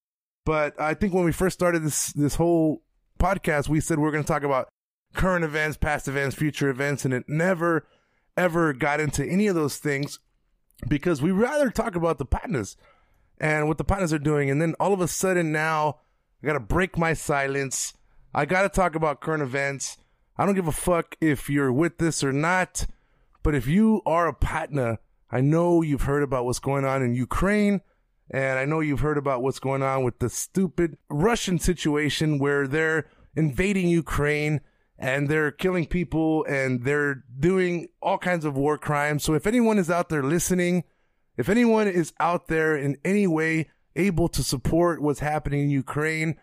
[0.44, 2.82] but I think when we first started this this whole
[3.20, 4.68] podcast, we said we are going to talk about
[5.14, 7.86] current events, past events, future events, and it never
[8.36, 10.18] ever got into any of those things
[10.88, 12.76] because we rather talk about the partners
[13.38, 14.50] and what the partners are doing.
[14.50, 16.00] And then all of a sudden now
[16.44, 17.94] I got to break my silence.
[18.34, 19.96] I got to talk about current events.
[20.36, 22.86] I don't give a fuck if you're with this or not.
[23.42, 24.98] But if you are a partner,
[25.30, 27.80] I know you've heard about what's going on in Ukraine.
[28.30, 32.68] And I know you've heard about what's going on with the stupid Russian situation where
[32.68, 34.60] they're invading Ukraine
[34.98, 39.24] and they're killing people and they're doing all kinds of war crimes.
[39.24, 40.84] So if anyone is out there listening,
[41.38, 46.36] if anyone is out there in any way able to support what's happening in Ukraine,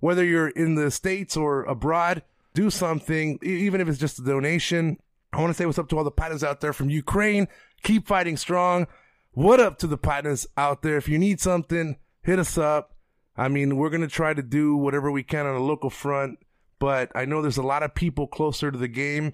[0.00, 2.22] whether you're in the States or abroad,
[2.54, 4.98] do something, even if it's just a donation.
[5.32, 7.48] I want to say what's up to all the partners out there from Ukraine.
[7.82, 8.86] Keep fighting strong.
[9.32, 10.96] What up to the partners out there?
[10.96, 12.96] If you need something, hit us up.
[13.36, 16.38] I mean, we're going to try to do whatever we can on a local front,
[16.78, 19.32] but I know there's a lot of people closer to the game.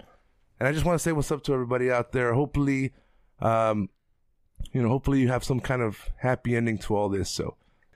[0.59, 2.33] And I just want to say what's up to everybody out there.
[2.33, 2.93] Hopefully,
[3.39, 3.89] um,
[4.77, 7.31] you know, hopefully you have some kind of happy ending to all this.
[7.31, 7.55] So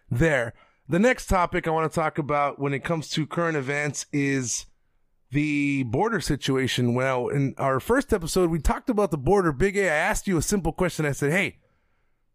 [0.10, 0.56] there.
[0.90, 4.66] The next topic I want to talk about when it comes to current events is
[5.30, 6.96] the border situation.
[6.96, 9.52] Well, in our first episode, we talked about the border.
[9.52, 11.06] Big A, I asked you a simple question.
[11.06, 11.60] I said, Hey,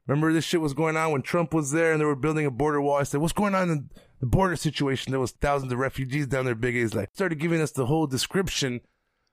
[0.06, 2.50] remember this shit was going on when Trump was there and they were building a
[2.52, 2.98] border wall?
[2.98, 3.90] I said, What's going on in
[4.20, 5.10] the border situation?
[5.10, 6.54] There was thousands of refugees down there.
[6.54, 8.80] Big A's like, started giving us the whole description.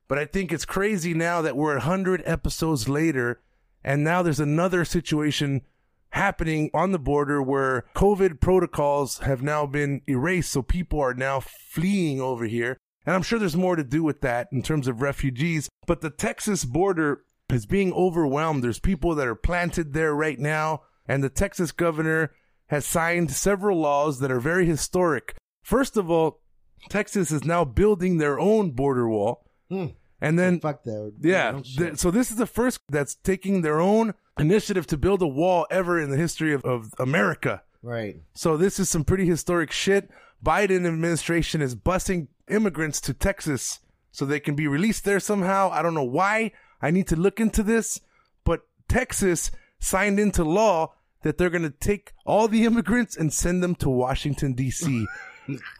[0.08, 3.42] But I think it's crazy now that we're 100 episodes later
[3.84, 5.62] and now there's another situation
[6.14, 10.52] happening on the border where COVID protocols have now been erased.
[10.52, 12.78] So people are now fleeing over here.
[13.06, 15.70] And I'm sure there's more to do with that in terms of refugees.
[15.88, 18.64] But the Texas border is being overwhelmed.
[18.64, 20.84] There's people that are planted there right now.
[21.08, 22.32] And the Texas governor
[22.68, 25.36] has signed several laws that are very historic.
[25.64, 26.42] First of all,
[26.90, 29.46] Texas is now building their own border wall.
[29.70, 29.88] Hmm.
[30.24, 31.14] And then Fuck that.
[31.22, 31.60] yeah.
[31.78, 35.68] Th- so this is the first that's taking their own initiative to build a wall
[35.70, 37.62] ever in the history of, of America.
[37.82, 38.22] Right.
[38.34, 40.10] So this is some pretty historic shit.
[40.42, 43.82] Biden administration is busing immigrants to Texas
[44.14, 45.70] so they can be released there somehow.
[45.72, 46.54] I don't know why.
[46.82, 48.00] I need to look into this,
[48.46, 50.94] but Texas signed into law
[51.24, 55.06] that they're going to take all the immigrants and send them to Washington DC.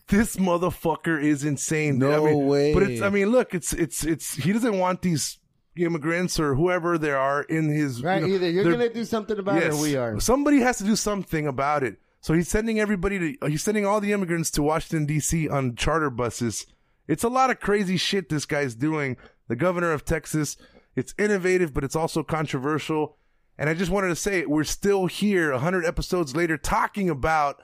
[0.08, 2.00] this motherfucker is insane.
[2.00, 2.74] No I mean, way.
[2.74, 5.40] But it's, I mean, look, it's, it's, it's, he doesn't want these
[5.76, 8.22] immigrants or whoever there are in his, you Right.
[8.22, 10.20] know, Either you're gonna do something about it, or we are.
[10.20, 11.98] Somebody has to do something about it.
[12.22, 15.76] So he's sending everybody to, uh, he's sending all the immigrants to Washington DC on
[15.76, 16.66] charter buses.
[17.08, 19.18] It's a lot of crazy shit this guy's doing.
[19.50, 20.56] The governor of Texas,
[20.96, 23.18] it's innovative, but it's also controversial.
[23.58, 27.60] And I just wanted to say, we're still here a hundred episodes later talking about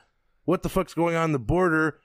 [0.45, 1.99] what the fuck's going on in the border.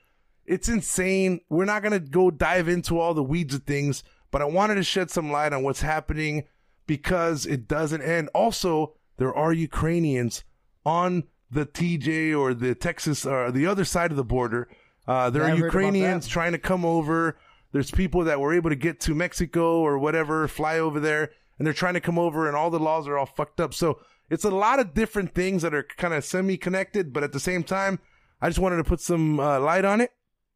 [0.45, 1.41] It's insane.
[1.49, 4.75] We're not going to go dive into all the weeds of things, but I wanted
[4.75, 6.43] to shed some light on what's happening
[6.87, 8.29] because it doesn't end.
[8.33, 10.43] Also, there are Ukrainians
[10.85, 14.67] on the TJ or the Texas or the other side of the border.
[15.07, 17.37] Uh, there Yeah, are I heard about Ukrainians trying to come over.
[17.71, 21.65] There's people that were able to get to Mexico or whatever, fly over there, and
[21.65, 23.73] they're trying to come over, and all the laws are all fucked up.
[23.73, 27.31] So it's a lot of different things that are kind of semi connected, but at
[27.31, 27.99] the same time,
[28.41, 30.11] I just wanted to put some uh, light on it.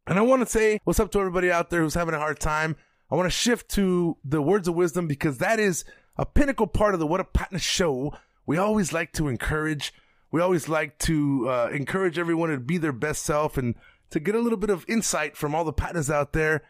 [0.08, 2.40] And I want to say what's up to everybody out there who's having a hard
[2.40, 2.76] time.
[3.12, 5.86] I want to shift to the words of wisdom because that is
[6.18, 8.14] a pinnacle part of the What a Partner show.
[8.46, 9.94] We always like to encourage.
[10.32, 13.76] We always like to uh, encourage everyone to be their best self and
[14.12, 16.64] to get a little bit of insight from all the partners out there.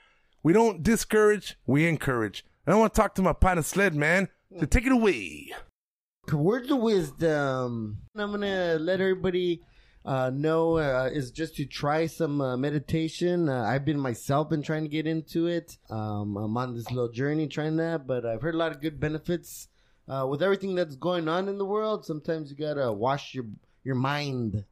[0.43, 2.45] We don't discourage, we encourage.
[2.65, 4.29] And I want to talk to my partner Sledman
[4.59, 5.51] to take it away.
[6.31, 7.99] Words of wisdom.
[8.15, 9.61] I'm gonna let everybody
[10.05, 13.49] uh, know uh, is just to try some uh, meditation.
[13.49, 15.77] Uh, I've been myself been trying to get into it.
[15.89, 18.99] Um, I'm on this little journey trying that, but I've heard a lot of good
[18.99, 19.67] benefits
[20.07, 22.05] uh, with everything that's going on in the world.
[22.05, 23.45] Sometimes you gotta wash your
[23.83, 24.63] your mind.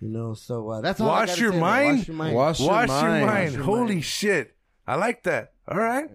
[0.00, 1.58] You know, so uh, that's all I Wash gotta your say.
[1.60, 1.98] mind?
[1.98, 2.34] Wash your mind.
[2.36, 3.26] Wash Wash your mind.
[3.26, 3.44] mind.
[3.44, 4.04] Wash your Holy mind.
[4.04, 4.56] shit.
[4.86, 5.52] I like that.
[5.68, 6.08] All right.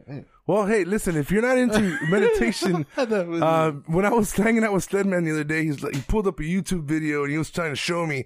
[0.48, 4.90] Well, hey, listen, if you're not into meditation, uh, when I was hanging out with
[4.90, 7.52] Sledman the other day, he's like, he pulled up a YouTube video and he was
[7.52, 8.26] trying to show me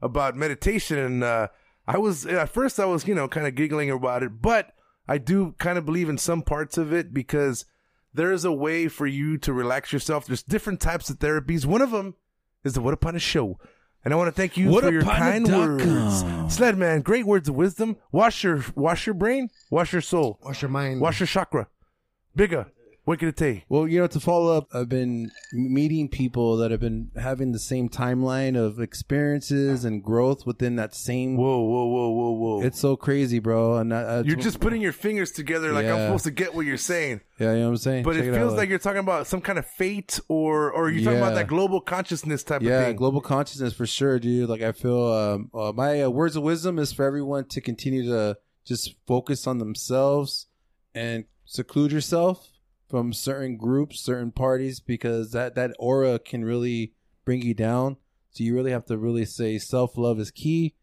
[0.00, 1.48] about meditation, and uh,
[1.86, 4.72] I was at first I was you know kind of giggling about it, but
[5.06, 7.64] I do kind of believe in some parts of it because
[8.12, 10.26] there is a way for you to relax yourself.
[10.26, 11.64] There's different types of therapies.
[11.66, 12.14] One of them
[12.64, 13.58] is the What Upon a Show.
[14.04, 16.22] And I want to thank you for your kind words.
[16.56, 17.96] Sledman, great words of wisdom.
[18.12, 21.00] Wash your wash your brain, wash your soul, Wash your mind.
[21.00, 21.68] wash your chakra.
[22.34, 22.68] Big A.
[23.08, 23.64] What can it take?
[23.70, 27.58] Well, you know, to follow up, I've been meeting people that have been having the
[27.58, 31.38] same timeline of experiences and growth within that same.
[31.38, 32.62] Whoa, whoa, whoa, whoa, whoa.
[32.62, 33.76] It's so crazy, bro.
[33.78, 36.06] And I, I, you're just putting your fingers together like I'm Yeah.
[36.08, 37.22] supposed to get what you're saying.
[37.38, 38.04] yeah, you know what I'm saying.
[38.04, 40.90] But Check it out, feels like you're talking about some kind of fate or or
[40.90, 41.36] you're talking about Yeah.
[41.36, 42.96] that global consciousness type of yeah, thing.
[42.96, 44.50] global consciousness for sure, dude.
[44.50, 48.04] Like I feel um, uh, my uh, words of wisdom is for everyone to continue
[48.04, 48.36] to
[48.66, 50.48] just focus on themselves
[50.94, 52.50] and seclude yourself
[52.88, 56.92] from certain groups, certain parties, because that that aura can really
[57.24, 57.96] bring you down.
[58.30, 60.74] So you really have to really say self love is key,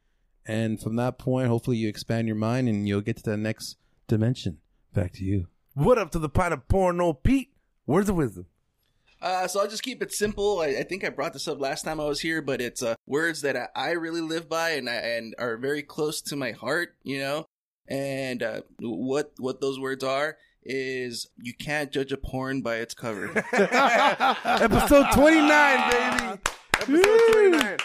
[0.45, 3.78] and from that point, hopefully you expand your mind and you'll get to the next
[4.08, 4.60] dimension.
[4.93, 5.47] Back to you.
[5.74, 7.51] what up to the pot of porn, old Pete?
[7.86, 8.45] Words of wisdom.
[9.22, 10.60] Uh, so I'll just keep it simple.
[10.60, 12.95] I, I think I brought this up last time I was here, but it's uh,
[13.08, 16.51] words that I, I really live by and I, and are very close to my
[16.51, 16.95] heart.
[17.03, 17.45] You know,
[17.88, 22.93] and uh, what what those words are is you can't judge a porn by its
[22.93, 23.30] cover.
[23.53, 26.39] Episode 29, baby.
[26.82, 27.78] Episode 29.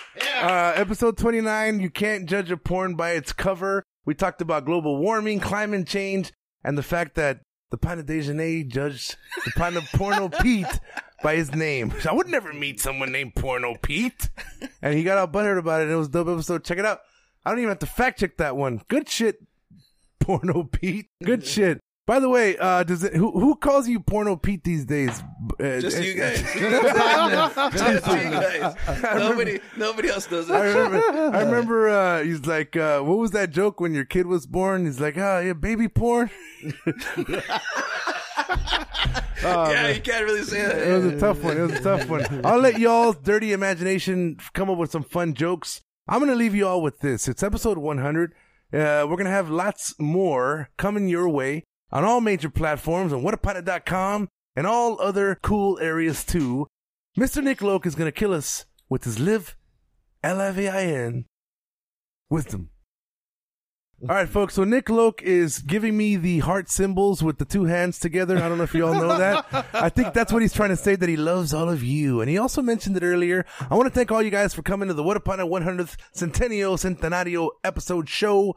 [0.43, 3.85] Uh, episode 29, you can't judge a porn by its cover.
[4.05, 6.33] We talked about global warming, climate change,
[6.65, 10.81] and the fact that the Pint of Dejeuner judged the Pint of Porno Pete
[11.23, 11.93] by his name.
[12.09, 14.29] I would never meet someone named Porno Pete.
[14.83, 15.85] And he got all butthurt about it.
[15.85, 16.65] and It was a dope episode.
[16.65, 17.01] Check it out.
[17.45, 18.83] I don't even have to fact check that one.
[18.89, 19.37] Good shit,
[20.19, 21.07] Porno Pete.
[21.23, 21.81] Good shit.
[22.11, 25.23] By the way, uh, does it, who, who calls you Porno Pete these days?
[25.61, 26.43] Uh, Just you guys.
[26.43, 28.75] Just Just you guys.
[29.15, 33.51] Nobody nobody else does I remember, I remember, uh, he's like, uh, what was that
[33.51, 34.87] joke when your kid was born?
[34.87, 36.31] He's like, oh, yeah, baby porn.
[39.45, 40.79] yeah, you can't really say that.
[40.79, 41.59] It was a tough one.
[41.59, 42.45] It was a tough one.
[42.45, 45.83] I'll let y'all's dirty imagination come up with some fun jokes.
[46.09, 47.29] I'm going to leave you all with this.
[47.29, 48.33] It's episode 100.
[48.73, 53.23] Uh, we're going to have lots more coming your way on all major platforms on
[53.23, 56.67] whatapartner.com and all other cool areas too.
[57.19, 57.43] Mr.
[57.43, 59.57] Nick Loke is going to kill us with his live,
[60.23, 61.25] L-I-V-I-N,
[62.29, 62.71] wisdom.
[64.03, 64.55] All right, folks.
[64.55, 68.39] So Nick Loke is giving me the heart symbols with the two hands together.
[68.39, 69.67] I don't know if you all know that.
[69.75, 72.23] I think that's what he's trying to say that he loves all of you.
[72.23, 73.45] And he also mentioned it earlier.
[73.69, 75.97] I want to thank all you guys for coming to the What Upon a 100th
[76.15, 78.57] Centennial Centenario episode show.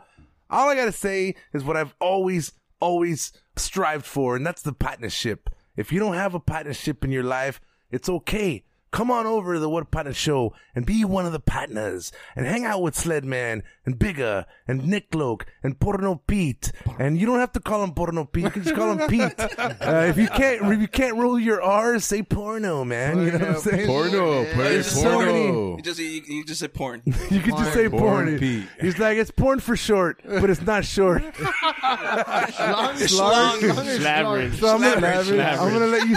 [0.49, 2.53] All I got to say is what I've always,
[2.83, 5.49] always strived for, and that's the partnership.
[5.77, 8.65] If you don't have a partnership in your life, it's okay.
[8.93, 12.45] Come on over to the What Partner Show and be one of the partners and
[12.45, 16.71] hang out with Sledman and Big A and Nick Loke and Porno Pete.
[16.99, 18.43] And you don't have to call him Porno Pete.
[18.43, 19.33] You can just call him Pete.
[19.39, 23.17] Uh, if you can't, if you can't roll your R's, say porno, man.
[23.17, 23.87] You know what I'm saying?
[23.87, 25.77] Porno, play There's so porno.
[25.77, 27.01] You just you, you just said porn.
[27.31, 28.27] You can just say porn.
[28.27, 28.67] Porn Pete.
[28.79, 31.23] He's like, it's porn for short, but it's not short.
[31.35, 33.09] Slaverage.
[33.09, 34.61] So I'm gonna, Slaverage.
[34.61, 36.15] I'm gonna let you.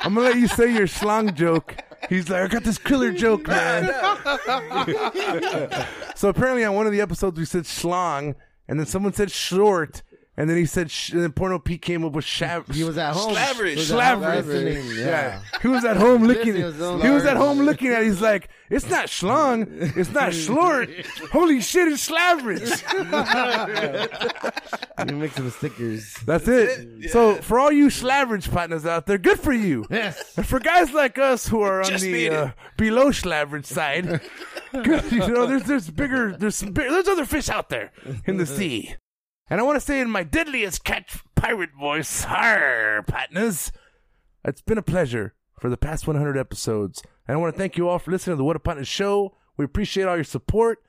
[0.00, 1.76] I'm gonna let you say your schlong joke.
[2.08, 3.86] He's like, I got this killer joke, man.
[6.14, 8.34] so apparently, on one of the episodes, we said schlong,
[8.68, 10.02] and then someone said short,
[10.36, 12.72] and then he said, sh- and then Porno Pete came up with shav.
[12.72, 13.34] He was at home.
[13.34, 13.74] Slaverage.
[13.74, 15.42] He was at home Yeah.
[15.60, 16.54] He was at home looking.
[16.54, 18.02] Listening to his own He was at home looking at.
[18.02, 18.06] it.
[18.06, 19.66] He's like, "It's not schlong.
[19.96, 21.04] It's not schlort.
[21.30, 22.70] Holy shit, it's slaverage."
[25.06, 26.14] He makes some stickers.
[26.26, 27.10] That's it.
[27.10, 29.86] So for all you slaverage partners out there, good for you.
[29.90, 30.36] Yes.
[30.36, 34.20] And for guys like us who are on Just the uh, below slaverage side,
[34.72, 37.92] good, you know, there's there's bigger, there's some big, there's other fish out there
[38.26, 38.94] in the sea.
[39.48, 43.72] And I want to say in my deadliest catch pirate voice, "Har, partners."
[44.44, 47.88] It's been a pleasure for the past 100 episodes, and I want to thank you
[47.88, 49.36] all for listening to the What a Partner show.
[49.56, 50.82] We appreciate all your support.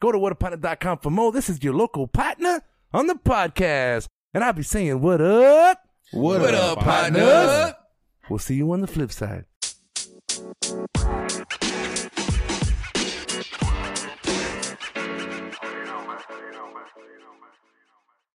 [0.00, 1.30] Go to whatapartner.com for more.
[1.32, 2.62] This is your local partner
[2.94, 5.82] on the podcast, and I'll be saying, "What up?"
[6.12, 7.74] What up, partner?
[8.30, 9.44] We'll see you on the flip side.